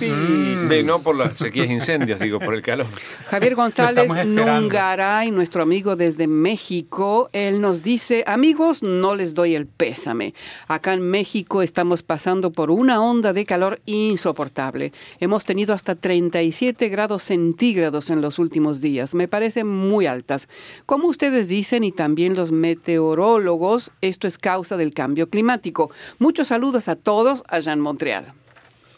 [0.69, 2.85] De, no por las sequías e incendios, digo, por el calor.
[3.27, 4.11] Javier González.
[4.25, 10.35] Nungaray, nuestro amigo desde México, él nos dice, amigos, no les doy el pésame.
[10.67, 14.93] Acá en México estamos pasando por una onda de calor insoportable.
[15.19, 19.13] Hemos tenido hasta 37 grados centígrados en los últimos días.
[19.13, 20.49] Me parecen muy altas.
[20.85, 25.91] Como ustedes dicen y también los meteorólogos, esto es causa del cambio climático.
[26.19, 28.33] Muchos saludos a todos allá en Montreal.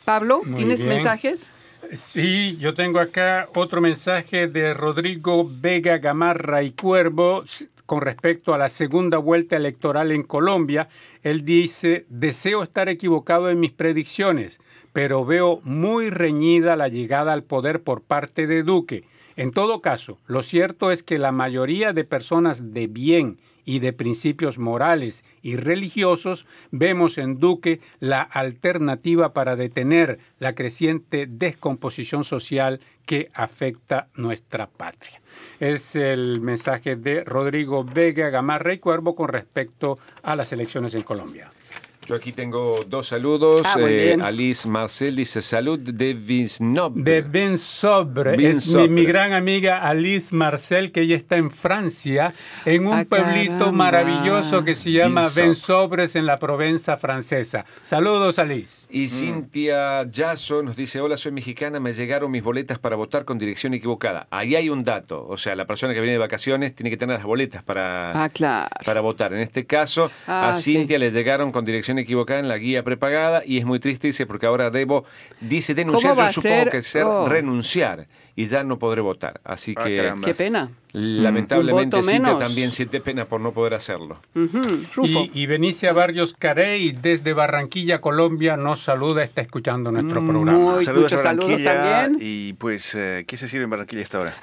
[0.06, 0.96] Pablo, Muy ¿tienes bien.
[0.96, 1.52] mensajes?
[1.94, 7.44] Sí, yo tengo acá otro mensaje de Rodrigo Vega Gamarra y Cuervo
[7.86, 10.90] con respecto a la segunda vuelta electoral en Colombia.
[11.22, 14.60] Él dice, deseo estar equivocado en mis predicciones,
[14.94, 19.04] pero veo muy reñida la llegada al poder por parte de Duque.
[19.36, 23.92] En todo caso, lo cierto es que la mayoría de personas de bien y de
[23.92, 32.80] principios morales y religiosos, vemos en Duque la alternativa para detener la creciente descomposición social
[33.06, 35.22] que afecta nuestra patria.
[35.60, 41.04] Es el mensaje de Rodrigo Vega Gamarra y Cuervo con respecto a las elecciones en
[41.04, 41.52] Colombia.
[42.06, 43.62] Yo aquí tengo dos saludos.
[43.66, 44.16] Ah, Eh.
[44.22, 46.94] Alice Marcel dice salud de Visnob.
[46.94, 48.88] De Ben Sobre, Ben es mi, Sobre.
[48.90, 52.32] mi gran amiga Alice Marcel, que ella está en Francia,
[52.64, 53.72] en un Ah, pueblito caramba.
[53.72, 55.46] maravilloso que se llama Ben Sobre.
[55.48, 57.66] Ben Sobres en la Provenza francesa.
[57.82, 58.85] Saludos, Alice.
[58.96, 63.38] Y Cintia Yasso nos dice, hola, soy mexicana, me llegaron mis boletas para votar con
[63.38, 64.26] dirección equivocada.
[64.32, 67.18] Ahí hay un dato, o sea, la persona que viene de vacaciones tiene que tener
[67.18, 68.70] las boletas para, Ah, claro.
[68.86, 69.34] para votar.
[69.34, 71.00] En este caso, Ah, a Cintia sí.
[71.04, 74.46] le llegaron con dirección equivocada en la guía prepagada y es muy triste, dice, porque
[74.46, 75.04] ahora debo,
[75.42, 76.70] dice denunciar, ¿Cómo va yo supongo ser?
[76.70, 77.28] que ser Oh.
[77.28, 79.40] renunciar y ya no podré votar.
[79.44, 80.26] Así Ah, que caramba.
[80.26, 80.70] Qué pena.
[80.94, 82.40] lamentablemente menos.
[82.40, 84.18] también siente pena por no poder hacerlo.
[84.36, 84.62] Ujú,
[84.96, 85.08] Rufo.
[85.08, 90.58] Y, y Benicia Barrios Carey, desde Barranquilla, Colombia, nos saluda, está escuchando nuestro Mm, programa.
[90.58, 92.18] muy- Saludos a saludos Barranquilla también.
[92.22, 94.36] y pues, eh, ¿qué se sirve en Barranquilla hasta ahora?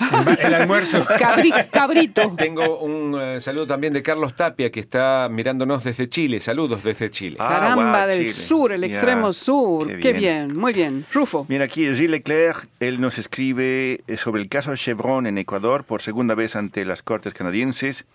[0.42, 1.04] El almuerzo.
[1.18, 2.34] Cabri- cabrito.
[2.36, 6.40] Tengo un eh, saludo también de Carlos Tapia, que está mirándonos desde Chile.
[6.40, 7.36] Saludos desde Chile.
[7.40, 8.32] Ah, Caramba, guau, del Chile.
[8.32, 9.86] sur, el Ya, extremo sur.
[9.88, 10.48] qué Qué bien.
[10.48, 10.56] bien.
[10.58, 11.04] muy bien.
[11.12, 11.46] Rufo.
[11.48, 16.02] Mira aquí, Gilles Leclerc, él nos escribe eh, sobre el caso Chevron en Ecuador por
[16.02, 18.06] segunda vez ante las Cortes canadienses.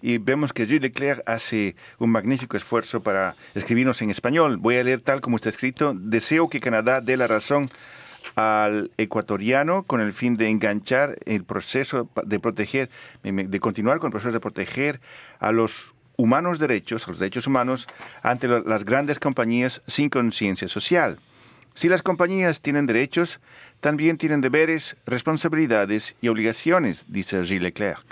[0.00, 4.56] Y vemos que Gilles Leclerc hace un magnífico esfuerzo para escribirnos en español.
[4.56, 5.94] Voy a leer tal como está escrito.
[5.94, 7.70] Deseo que Canadá dé la razón
[8.34, 12.90] al ecuatoriano con el fin de enganchar el proceso de proteger,
[13.22, 15.00] de continuar con el proceso de proteger
[15.38, 17.86] a los humanos derechos, a los derechos humanos,
[18.22, 21.18] ante las grandes compañías sin conciencia social.
[21.74, 23.40] Si las compañías tienen derechos,
[23.80, 28.04] también tienen deberes, responsabilidades y obligaciones, dice Gilles Leclerc.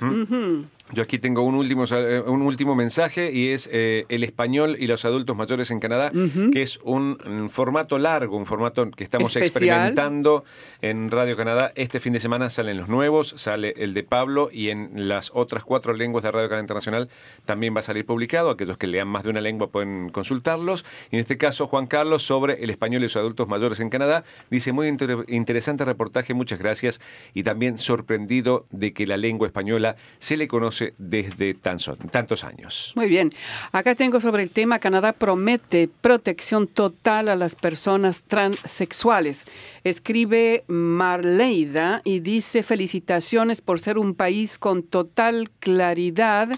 [0.92, 4.86] Yo aquí tengo un último, eh, un último mensaje y es eh, el español y
[4.86, 6.12] los adultos mayores en Canadá,
[6.52, 9.62] que es un, un, formato largo, un formato que estamos Especial.
[9.62, 10.44] experimentando
[10.82, 11.72] en Radio Canadá.
[11.74, 15.64] Este fin de semana salen los nuevos, sale el de Pablo y en las otras
[15.64, 17.08] cuatro lenguas de Radio Canadá Internacional
[17.44, 18.50] también va a salir publicado.
[18.50, 20.84] Aquellos que lean más de una lengua pueden consultarlos.
[21.10, 24.24] Y en este caso, Juan Carlos sobre el español y los adultos mayores en Canadá
[24.50, 27.00] dice muy inter interesante reportaje, muchas gracias
[27.34, 32.92] y también sorprendido de que la lengua española se le conoce desde tantos años.
[32.96, 33.32] Muy bien.
[33.72, 39.46] Acá tengo sobre el tema, Canadá promete protección total a las personas transexuales.
[39.84, 46.48] Escribe Marleida y dice felicitaciones por ser un país con total claridad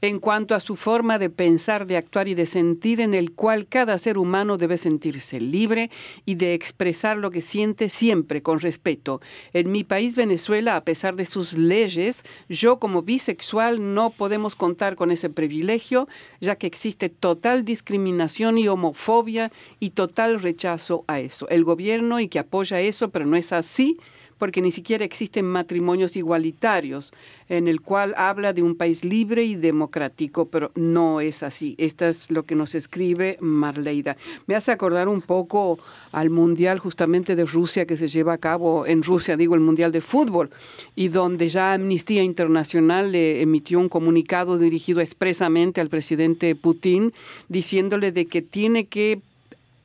[0.00, 3.66] en cuanto a su forma de pensar, de actuar y de sentir, en el cual
[3.66, 5.90] cada ser humano debe sentirse libre
[6.24, 9.20] y de expresar lo que siente siempre con respeto.
[9.52, 14.96] En mi país, Venezuela, a pesar de sus leyes, yo como bisexual no podemos contar
[14.96, 16.08] con ese privilegio,
[16.40, 21.48] ya que existe total discriminación y homofobia y total rechazo a eso.
[21.48, 23.98] El gobierno y que apoya eso, pero no es así
[24.38, 27.12] porque ni siquiera existen matrimonios igualitarios,
[27.48, 31.74] en el cual habla de un país libre y democrático, pero no es así.
[31.78, 34.16] Esto es lo que nos escribe Marleida.
[34.46, 35.78] Me hace acordar un poco
[36.12, 39.92] al Mundial justamente de Rusia que se lleva a cabo en Rusia, digo el Mundial
[39.92, 40.50] de Fútbol,
[40.94, 47.12] y donde ya Amnistía Internacional le emitió un comunicado dirigido expresamente al presidente Putin,
[47.48, 49.20] diciéndole de que tiene que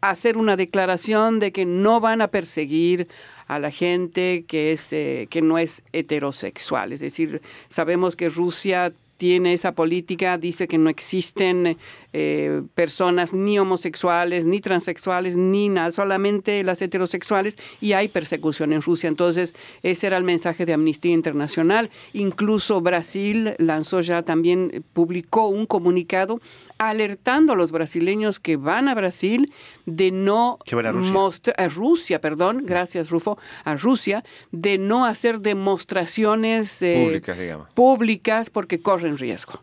[0.10, 3.08] hacer una declaración de que no van a perseguir
[3.48, 6.92] a la gente que, es, eh, que no es heterosexual.
[6.92, 11.78] Es decir, sabemos que Rusia tiene esa política, dice que no existen
[12.12, 18.82] eh, personas ni homosexuales, ni transexuales, ni nada, solamente las heterosexuales y hay persecución en
[18.82, 19.08] Rusia.
[19.08, 21.90] Entonces, ese era el mensaje de Amnistía Internacional.
[22.12, 26.42] Incluso Brasil lanzó ya también, publicó un comunicado
[26.78, 29.54] alertando a los brasileños que van a Brasil
[29.86, 30.60] de no
[30.94, 37.70] mostrar, a Rusia, perdón, gracias Rufo, a Rusia, de no hacer demostraciones eh, públicas, digamos.
[37.70, 39.62] públicas porque corren riesgo.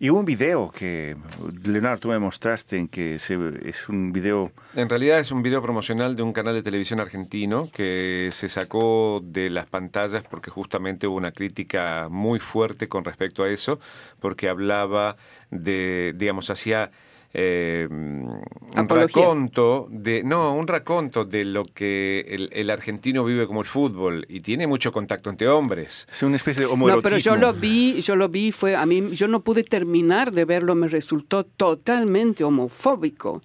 [0.00, 1.16] Y un video que,
[1.62, 4.50] Leonardo, tú me mostraste en que se, es un video...
[4.74, 9.20] En realidad es un video promocional de un canal de televisión argentino que se sacó
[9.22, 13.78] de las pantallas porque justamente hubo una crítica muy fuerte con respecto a eso,
[14.18, 15.16] porque hablaba
[15.50, 16.90] de, digamos, hacía
[17.36, 18.40] eh, un
[18.76, 19.22] Apología.
[19.22, 24.24] raconto de no un raconto de lo que el, el, argentino vive como el fútbol
[24.28, 26.06] y tiene mucho contacto entre hombres.
[26.08, 29.10] Es una especie de no pero yo lo vi yo lo vi fue a mí
[29.12, 33.42] yo no pude terminar de verlo me resultó totalmente homofóbico.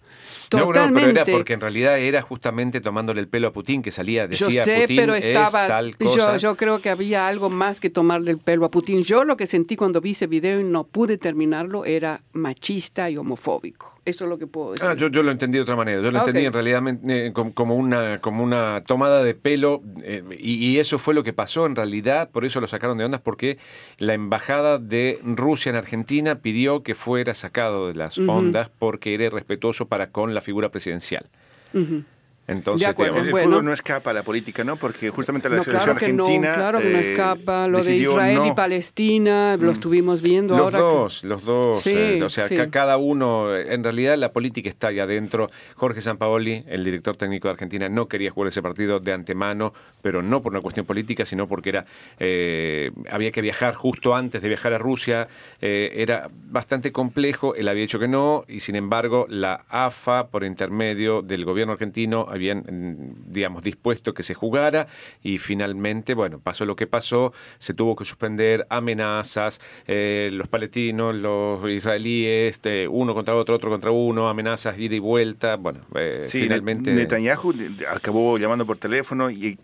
[0.49, 3.81] Totalmente no, no, pero era porque en realidad era justamente tomándole el pelo a Putin
[3.81, 6.37] que salía decía yo sé Putin pero estaba es tal cosa.
[6.37, 9.01] Yo, yo creo que había algo más que tomarle el pelo a Putin.
[9.01, 13.17] Yo lo que sentí cuando vi ese video y no pude terminarlo era machista y
[13.17, 14.87] homofóbico eso es lo que puedo decir.
[14.87, 16.01] Ah, yo, yo, lo entendí de otra manera.
[16.01, 19.81] Yo lo Ah, entendí en realidad eh, como, como una, como una tomada de pelo
[20.03, 22.29] eh, y, y, eso fue lo que pasó en realidad.
[22.31, 23.57] Por eso lo sacaron de ondas porque
[23.97, 28.31] la embajada de Rusia en Argentina pidió que fuera sacado de las uh -huh.
[28.31, 31.27] ondas porque era irrespetuoso para con la figura presidencial.
[31.73, 32.03] Uh -huh.
[32.49, 33.49] Entonces, acuerdo, digamos, el bueno.
[33.49, 34.75] fútbol no escapa a la política, ¿no?
[34.75, 36.49] Porque justamente la no, selección claro argentina.
[36.49, 37.67] No, claro que no eh, escapa.
[37.67, 40.79] Lo de Israel y Palestina, lo estuvimos viendo Los ahora.
[40.79, 41.81] dos, los dos.
[41.81, 42.55] Sí, eh, o sea, sí.
[42.71, 45.49] cada uno, en realidad la política está ahí adentro.
[45.75, 50.21] Jorge Sampaoli, el director técnico de Argentina, no quería jugar ese partido de antemano, pero
[50.21, 51.85] no por una cuestión política, sino porque era
[52.19, 55.27] eh, había que viajar justo antes de viajar a Rusia.
[55.61, 60.43] eh, era bastante complejo, él había dicho que no, y sin embargo la AFA, por
[60.43, 64.87] intermedio del gobierno argentino, mm, digamos, dispuesto que se jugara,
[65.21, 71.15] y finalmente, bueno, pasó lo que pasó, se tuvo que suspender amenazas, eh, los palestinos,
[71.15, 76.23] los israelíes, de uno contra otro, otro contra uno, amenazas ida y vuelta, bueno, eh,
[76.25, 76.91] Sí, finalmente...
[76.93, 77.53] Netanyahu
[77.89, 79.57] acabó llamando por teléfono y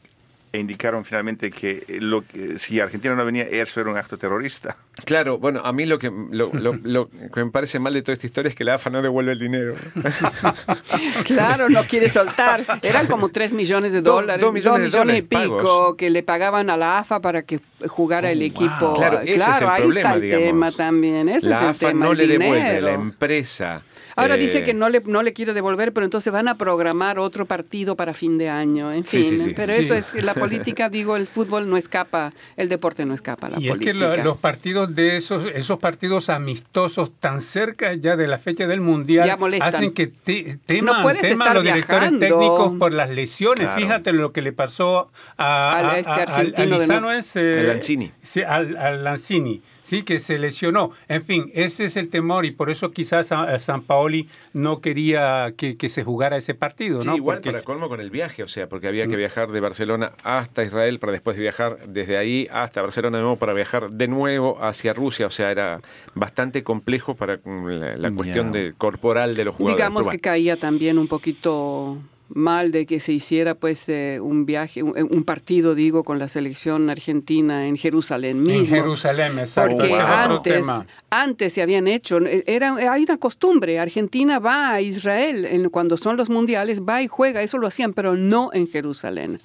[0.56, 4.78] e indicaron finalmente que, lo que si Argentina no venía, eso era un acto terrorista.
[5.06, 8.14] Claro, bueno, a mí lo que, lo, lo- lo que me parece mal de toda
[8.14, 9.76] esta historia es que la AFA no devuelve el dinero.
[11.26, 12.64] Claro, no quiere soltar.
[12.82, 14.42] Eran como 3 millones de dólares.
[14.42, 15.96] dos millones de dólares y pico pagos.
[15.98, 18.94] que le pagaban a la AFA para que jugara el equipo.
[18.96, 20.46] Claro, ese es el ahí problema, está el digamos.
[20.48, 21.30] tema también.
[21.30, 23.82] Ese la es el AFA tema, no el le devuelve, la empresa.
[24.18, 27.20] Ahora eh, dice que no le, no le quiere devolver, pero entonces van a programar
[27.20, 28.94] otro partido para fin de año.
[28.94, 29.54] En Sí, fin, sí, sí.
[29.54, 29.82] pero Sí.
[29.82, 33.60] eso es la política, digo, el fútbol no escapa, el deporte no escapa a la
[33.60, 33.92] y es política.
[33.92, 38.68] que lo- los partidos de esos, esos partidos amistosos tan cerca ya de la fecha
[38.68, 39.30] del mundial
[39.62, 42.26] hacen que te, teman, No puedes teman estar los directores viajando.
[42.26, 43.66] técnicos por las lesiones.
[43.68, 43.82] Claro.
[43.82, 46.70] Fíjate lo que le pasó a, Al a- este a- al- al
[47.12, 48.12] de es, eh, El Lanzini.
[48.24, 50.92] Sí, al, al Lanzini sí, que se lesionó.
[51.08, 53.28] En fin, ese es el temor y por eso quizás
[53.60, 57.02] San Paoli no quería que, se jugara ese partido.
[57.02, 57.16] Sí, ¿no?
[57.16, 59.20] igual para colmo con el viaje, o sea, porque había que mm.
[59.20, 63.54] viajar de Barcelona hasta Israel para después viajar desde ahí hasta Barcelona de nuevo para
[63.54, 65.82] viajar de nuevo hacia Rusia, o sea, era
[66.16, 69.78] bastante complejo para la, cuestión de, corporal de los jugadores.
[69.78, 72.00] Digamos que caía también un poquito
[72.30, 76.90] mal de que se hiciera pues eh, un viaje, un, partido, digo, con la selección
[76.90, 78.76] argentina en Jerusalén mismo.
[78.76, 79.78] En Jerusalén, exacto.
[79.78, 80.68] Porque antes,
[81.10, 86.18] antes se habían hecho, era, hay una costumbre, Argentina va a Israel en, cuando son
[86.18, 89.40] los mundiales, va y juega, eso lo hacían, pero no en Jerusalén.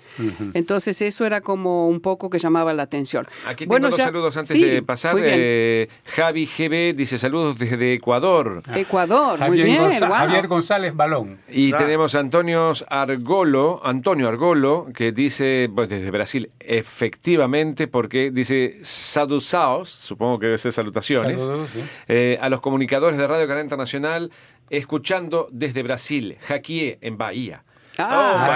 [0.55, 3.26] Entonces eso era como un poco que llamaba la atención.
[3.47, 5.16] Aquí tengo dos saludos antes de pasar.
[5.18, 8.62] Eh, Javi GB dice saludos desde Ecuador.
[8.74, 9.91] Ecuador, muy bien.
[10.01, 11.39] Javier González Balón.
[11.49, 19.91] Y tenemos a Antonio Argolo, Antonio Argolo, que dice, desde Brasil, efectivamente, porque dice sadusaos,
[19.91, 21.51] supongo que debe ser salutaciones,
[22.09, 24.31] eh, a los comunicadores de Radio Canal Internacional,
[24.71, 27.64] escuchando desde Brasil, Jaquié, en Bahía.
[28.09, 28.48] Ah, oh,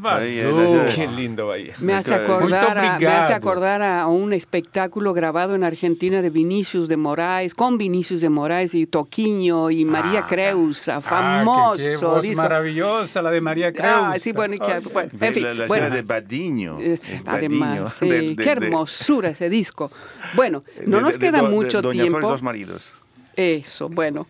[0.00, 0.48] Bahía,
[0.94, 1.74] Qué lindo Bahía.
[1.78, 6.88] Me hace, acordar a, me hace acordar a un espectáculo grabado en Argentina de Vinicius
[6.88, 11.82] de Moraes, con Vinicius de Moraes y Toquiño y María ah, Creusa, famoso.
[11.82, 14.12] qué, voz maravillosa la de María Creusa.
[14.12, 16.78] Ah, sí, bueno, en fin, la, bueno, de Badiño.
[17.26, 19.90] además, sí, qué hermosura ese disco.
[20.34, 22.18] Bueno, no nos queda mucho Doña tiempo.
[22.18, 22.92] Flor, dos maridos.
[23.36, 24.26] Eso, bueno.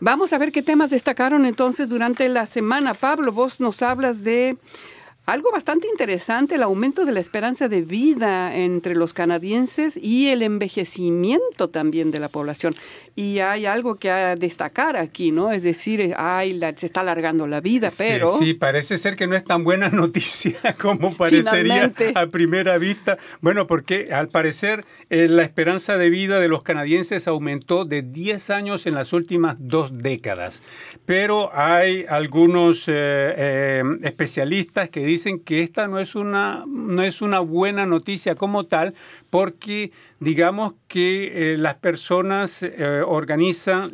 [0.00, 2.92] Vamos a ver qué temas destacaron entonces durante la semana.
[2.92, 4.58] Pablo, vos nos hablas de
[5.24, 10.42] algo bastante interesante, el aumento de la esperanza de vida entre los canadienses y el
[10.42, 12.76] envejecimiento también de la población.
[13.18, 15.50] Y hay algo que a destacar aquí, ¿no?
[15.50, 18.36] Es decir, ay, se está alargando la vida, pero...
[18.38, 23.16] Sí, parece ser que no es tan buena noticia como parecería a primera vista.
[23.40, 28.50] Bueno, porque al parecer eh, la esperanza de vida de los canadienses aumentó de 10
[28.50, 30.60] años en las últimas dos décadas.
[31.06, 37.22] Pero hay algunos eh, eh, especialistas que dicen que esta no es una, no es
[37.22, 38.92] una buena noticia como tal,
[39.36, 43.92] porque digamos que eh, las personas eh, organizan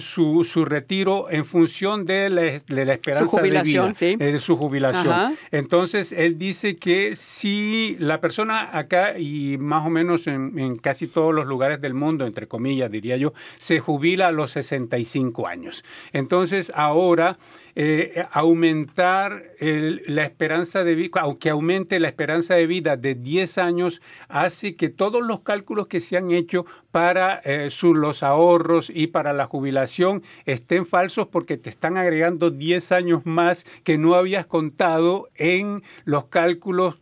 [0.00, 4.16] su, su, retiro en función de la, de la esperanza de vida, ¿sí?
[4.16, 5.36] De su jubilación.
[5.50, 11.06] Entonces, él dice que si la persona acá y más o menos en, en, casi
[11.06, 15.84] todos los lugares del mundo, entre comillas, diría yo, se jubila a los 65 años.
[16.12, 17.38] Entonces, ahora
[17.80, 24.02] eh, aumentar la esperanza de vida, aunque aumente la esperanza de vida de 10 años,
[24.28, 26.66] hace que todos los cálculos que se han hecho
[26.98, 32.90] para eh, los ahorros y para la jubilación estén falsos porque te están agregando 10
[32.90, 36.96] años más que no habías contado en los cálculos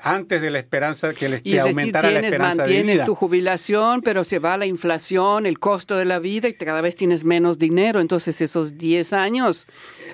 [0.00, 3.04] antes de la esperanza que, les, que aumentara la esperanza de vida.
[3.04, 6.96] tu jubilación, pero se va la inflación, el costo de la vida y cada vez
[6.96, 8.00] tienes menos dinero.
[8.00, 9.66] Entonces esos 10 años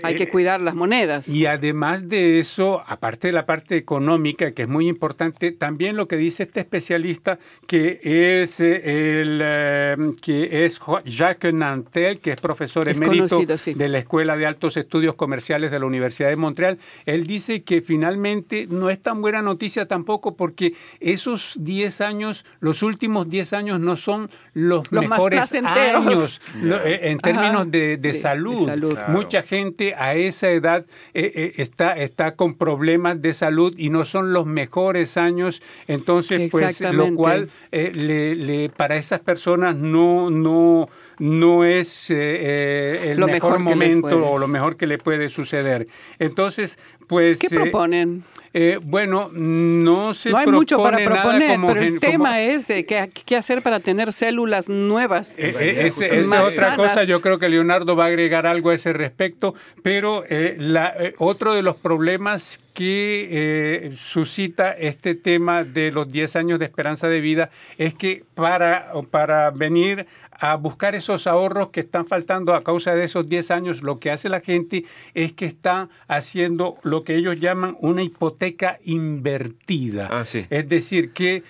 [0.03, 1.28] hay que eh, cuidar las monedas.
[1.28, 6.09] Y además de eso, aparte de la parte económica, que es muy importante, también lo
[6.09, 12.41] que dice este especialista, que es eh, el eh, que es Jacques Nantel, que es
[12.41, 17.26] profesor emérito de la Escuela de Altos Estudios Comerciales de la Universidad de Montreal, él
[17.26, 23.53] dice que finalmente no es tan noticia tampoco porque esos 10 años, los últimos 10
[23.53, 28.68] años no son los, mejores años en términos de, salud.
[29.09, 34.05] Mucha gente a esa edad eh, eh, está, está con problemas de salud y no
[34.05, 40.89] son los mejores años, entonces pues lo cual eh, le, para esas personas no, no,
[41.18, 45.89] no es el mejor, momento o lo mejor que le puede suceder.
[46.18, 46.79] Entonces,
[47.09, 47.39] pues...
[47.39, 48.23] ¿Qué proponen?
[48.55, 53.37] Eh, bueno, no se No hay mucho para proponer, pero el tema es qué, qué,
[53.37, 55.37] hacer para tener células nuevas.
[55.39, 58.75] Eh, eh, esa es otra cosa, yo creo que Leonardo va a agregar algo a
[58.75, 66.37] ese respecto, pero la, otro de los problemas que suscita este tema de los 10
[66.37, 70.07] años de esperanza de vida es que para, para venir
[70.39, 74.11] a buscar esos ahorros que están faltando a causa de esos 10 años, lo que
[74.11, 74.84] hace la gente
[75.14, 80.09] es que está haciendo lo que ellos llaman una hipoteca invertida.
[80.11, 81.43] Ah, es decir, que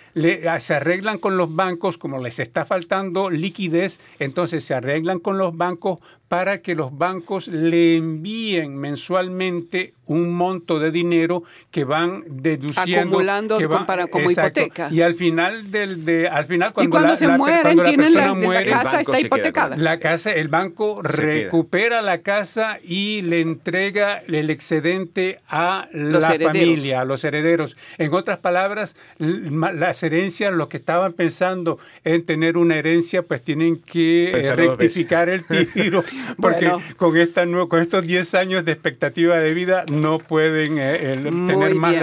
[0.48, 5.38] ah, se arreglan con los bancos, como les está faltando liquidez, entonces se arreglan con
[5.38, 12.24] los bancos para que los bancos le envíen mensualmente un monto de dinero que van
[12.28, 13.00] deduciendo.
[13.00, 14.60] Acumulando que van- para- como exacto.
[14.60, 14.88] hipoteca.
[14.90, 17.82] Y al final, del, de, al final y cuando, cuando la, se la- mueren, cuando
[17.82, 19.76] la tienen la, persona la muere, banco casa está hipotecada.
[19.76, 21.26] la casa, el banco Se queda.
[21.26, 26.52] recupera la casa y le entrega el excedente a Los la herederos.
[26.56, 27.76] familia, a los herederos.
[27.98, 33.76] En otras palabras, las herencias, los que estaban pensando en tener una herencia, pues tienen
[33.80, 36.02] que eh, Pensarlo rectificar el tiro,
[36.40, 36.82] porque Bueno.
[36.96, 41.74] con esta con estos 10 años de expectativa de vida no pueden eh, el- tener
[41.74, 41.94] más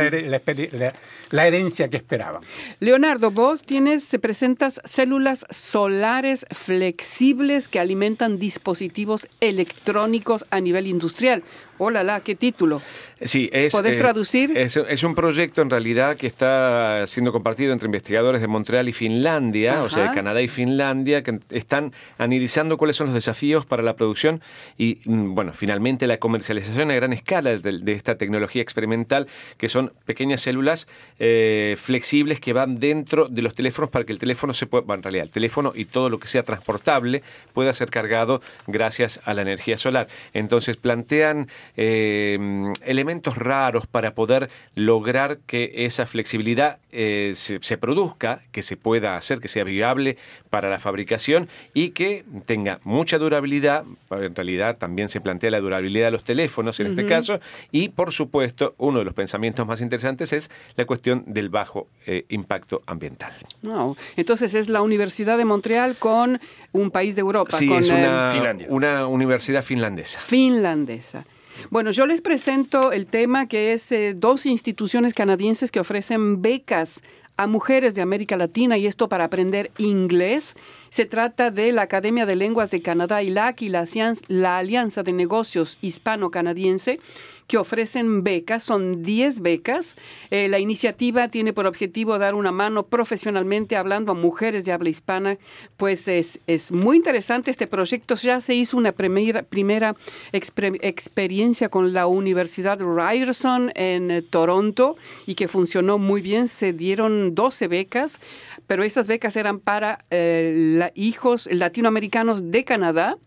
[1.31, 2.41] la, herencia que esperaban.
[2.79, 11.43] Leonardo, vos tienes, se presentas células solares flexibles que alimentan dispositivos electrónicos a nivel industrial.
[11.77, 12.81] Hola, la, qué título.
[13.21, 14.57] Sí, es, ¿Podés eh, traducir?
[14.57, 18.93] Es, es un proyecto en realidad que está siendo compartido entre investigadores de Montreal y
[18.93, 20.15] Finlandia, o sea, de.
[20.15, 24.41] Canadá y Finlandia, que están analizando cuáles son los desafíos para la producción
[24.77, 29.69] y, mm, bueno, finalmente la comercialización a gran escala de, de esta tecnología experimental, que
[29.69, 30.87] son pequeñas células
[31.19, 34.99] eh, flexibles que van dentro de los teléfonos para que el teléfono se pueda, bueno,
[34.99, 37.23] en realidad, el teléfono y todo lo que sea transportable
[37.53, 40.07] pueda ser cargado gracias a la energía solar.
[40.33, 41.47] Entonces plantean
[41.77, 42.37] eh,
[42.83, 49.17] elementos raros para poder lograr que esa flexibilidad eh, se, se produzca, que se pueda
[49.17, 50.17] hacer, que sea viable
[50.49, 53.83] para la fabricación y que tenga mucha durabilidad.
[54.11, 57.39] En realidad también se plantea la durabilidad de los teléfonos en este caso.
[57.71, 62.25] Y por supuesto, uno de los pensamientos más interesantes es la cuestión del bajo eh,
[62.29, 63.33] impacto ambiental.
[63.61, 63.95] No.
[64.15, 66.39] Entonces es la Universidad de Montreal con
[66.71, 68.67] un país de Europa, Sí, con es eh, una, Finlandia.
[68.69, 70.19] una universidad finlandesa.
[70.19, 71.25] finlandesa.
[71.69, 77.01] Bueno, yo les presento el tema que es eh, dos instituciones canadienses que ofrecen becas
[77.37, 80.55] a mujeres de América Latina y esto para aprender inglés.
[80.95, 85.11] Se trata de la Academia de Lenguas de Canadá, y la, Alianza- la Alianza de
[85.11, 87.01] Negocios Hispano-Canadiense
[87.47, 89.97] que ofrecen becas, son 10 becas.
[90.31, 94.89] Eh, la iniciativa tiene por objetivo dar una mano profesionalmente hablando a mujeres de habla
[94.89, 95.37] hispana.
[95.77, 98.15] Pues es, es muy interesante este proyecto.
[98.15, 99.95] Ya se hizo una primera, primera
[100.31, 104.95] experiencia con la Universidad Ryerson en eh, Toronto
[105.27, 106.47] y que funcionó muy bien.
[106.47, 108.19] Se dieron 12 becas,
[108.65, 113.17] pero esas becas eran para eh, la- hijos latinoamericanos de Canadá.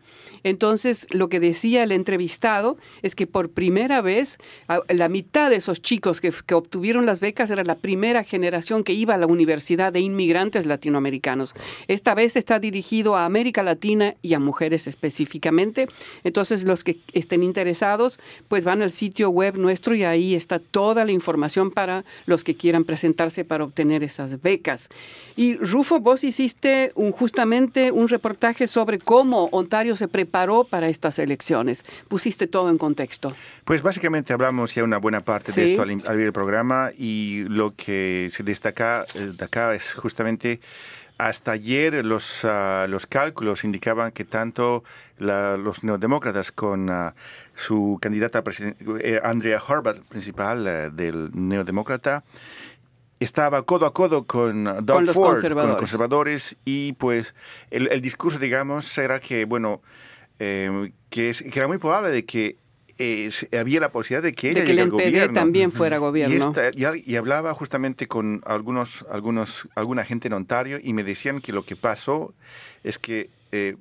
[0.45, 4.39] Entonces, lo que decía el entrevistado es que por primera vez,
[4.89, 8.93] la mitad de esos chicos que, que obtuvieron las becas era la primera generación que
[8.93, 11.55] iba a la universidad de inmigrantes latinoamericanos.
[11.89, 15.89] Esta vez está dirigido a América Latina y a mujeres específicamente.
[16.25, 21.05] Entonces, los que estén interesados, pues van al sitio web nuestro y ahí está toda
[21.05, 24.89] la información para los que quieran presentarse para obtener esas becas.
[25.37, 27.48] Y Rufo, vos hiciste un, justamente
[27.93, 31.85] un reportaje sobre cómo Ontario se preparó para estas elecciones.
[32.09, 33.33] Pusiste todo en contexto.
[33.65, 35.71] Pues básicamente hablamos ya una buena parte de Sí.
[35.73, 39.95] esto al, al abrir el programa y lo que se destaca eh, de acá es
[39.95, 40.61] justamente
[41.17, 44.85] hasta ayer los, ah, los cálculos indicaban que tanto
[45.19, 47.15] la- los neodemócratas con ah,
[47.57, 48.45] su candidata
[49.01, 52.23] eh, Andrea Horvath, principal eh, del neodemócrata,
[53.21, 57.35] estaba codo a codo con Doug Con los Ford, con los conservadores, y pues
[57.71, 59.83] el, el discurso, digamos, era que, bueno,
[60.39, 62.57] eh, que, es- que era muy probable de que
[63.01, 65.33] eh, había la posibilidad de que ella De que el al gobierno.
[65.35, 66.35] también fuera Y, gobierno.
[66.49, 71.05] esta- y al- y hablaba justamente con algunos, algunos, alguna gente en Ontario y me
[71.05, 72.35] decían que lo que pasó
[72.83, 73.77] es que eh,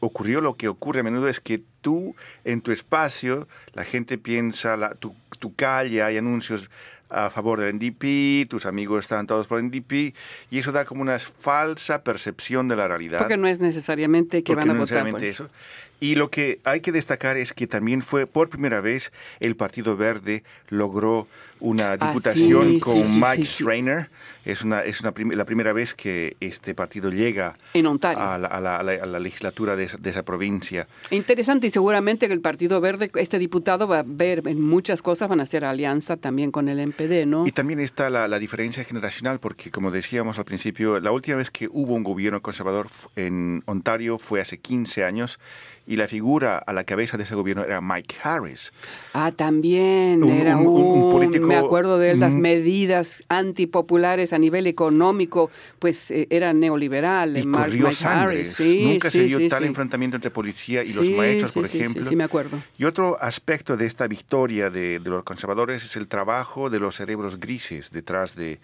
[0.00, 2.14] ocurrió lo que ocurre a menudo es que tú
[2.44, 6.70] en tu espacio la gente piensa la, tu, tu calle hay anuncios
[7.10, 10.14] a favor del NDP, tus amigos están todos por el NDP
[10.50, 13.18] y eso da como una falsa percepción de la realidad.
[13.18, 15.44] Porque no es necesariamente que van a no votar por eso.
[15.44, 15.52] eso.
[15.98, 19.96] Y lo que hay que destacar es que también fue por primera vez el Partido
[19.96, 21.26] Verde logró
[21.58, 23.44] una diputación Ah, sí, con sí, sí, Mike.
[23.46, 24.10] Schreiner.
[24.44, 28.22] Es, una, es una prim- la primera vez que este partido llega En Ontario.
[28.22, 30.86] a la, a la- a la- a la legislatura de esa, de esa provincia.
[31.10, 35.28] Interesante y seguramente que el Partido Verde, este diputado va a ver en muchas cosas,
[35.30, 37.46] van a hacer alianza también con el MPD, ¿no?
[37.46, 41.50] Y también está la, la diferencia generacional, porque como decíamos al principio, la última vez
[41.50, 45.38] que hubo un gobierno conservador en Ontario fue hace 15 años
[45.86, 48.72] y la figura a la cabeza de ese gobierno era Mike Harris.
[49.14, 52.38] Ah, también Un- era un- un, un- político- me acuerdo de él, las Mm.
[52.40, 57.36] medidas antipopulares a nivel económico, pues eh, era neoliberal.
[57.36, 58.04] Y eh, Mark- corrió Mike.
[58.04, 58.52] Harris.
[58.54, 61.72] Sí, Nunca se sí, dio sí, tal enfrentamiento entre policía y los maestros, por sí,
[61.78, 62.04] sí, ejemplo.
[62.04, 62.58] sí, me acuerdo.
[62.78, 66.96] Y otro aspecto de esta victoria de, de los conservadores es el trabajo de los
[66.96, 68.58] cerebros grises detrás de,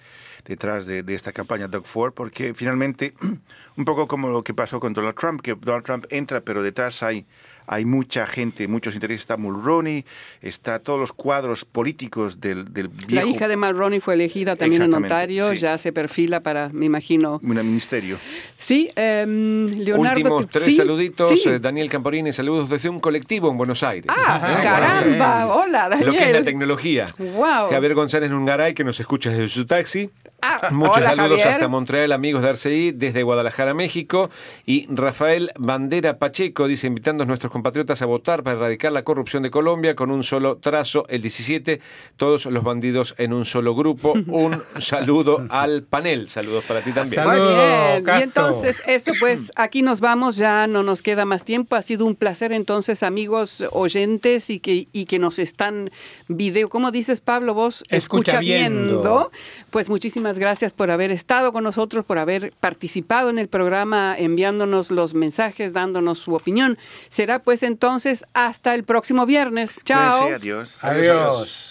[0.46, 3.14] detrás de, de esta campaña Doug Ford, porque finalmente,
[3.76, 7.02] un poco como lo que pasó con Donald Trump, que Donald Trump entra, pero detrás
[7.02, 7.26] hay hay
[7.66, 9.22] hay mucha gente, muchos intereses.
[9.22, 10.04] Está Mulroney,
[10.40, 13.26] está todos los cuadros políticos del, del viejo...
[13.26, 17.40] La hija de Mulroney fue elegida también en Ontario, ya se perfila para, me imagino...
[17.42, 18.18] Un ministerio.
[18.56, 20.18] Sí, em, Leonardo...
[20.18, 21.46] Últimos tres saluditos.
[21.46, 24.06] Eh, Daniel Camporini, saludos desde un colectivo en Buenos Aires.
[24.08, 25.54] ¡Ah, caramba!
[25.54, 26.06] Hola, Daniel.
[26.06, 27.04] Lo que es la tecnología.
[27.18, 27.70] Wow.
[27.70, 30.10] Javier González Nungaray, que nos escucha desde su taxi.
[30.44, 34.28] Ah, Muchos saludos hasta Montreal, amigos de RCI, desde Guadalajara, México.
[34.66, 39.42] Y Rafael Bandera Pacheco dice, invitando a nuestros compatriotas a votar para erradicar la corrupción
[39.42, 41.80] de Colombia con un solo trazo, el 17,
[42.16, 44.14] todos los bandidos en un solo grupo.
[44.32, 46.28] Un saludo al panel.
[46.28, 47.22] Saludos para ti también.
[47.24, 48.04] Muy bien.
[48.18, 51.76] Y entonces, eso pues, aquí nos vamos, ya no nos queda más tiempo.
[51.76, 55.90] Ha sido un placer entonces, amigos oyentes y que, y que nos están
[56.28, 57.52] video, ¿cómo dices Pablo?
[57.52, 59.30] Vos escucha, viendo.
[59.70, 64.90] Pues muchísimas gracias por haber estado con nosotros, por haber participado en el programa, enviándonos
[64.90, 66.78] los mensajes, dándonos su opinión.
[67.08, 69.78] Será pues entonces hasta el próximo viernes.
[69.84, 70.28] Chao.
[70.34, 70.78] adiós.
[70.80, 71.68] adiós.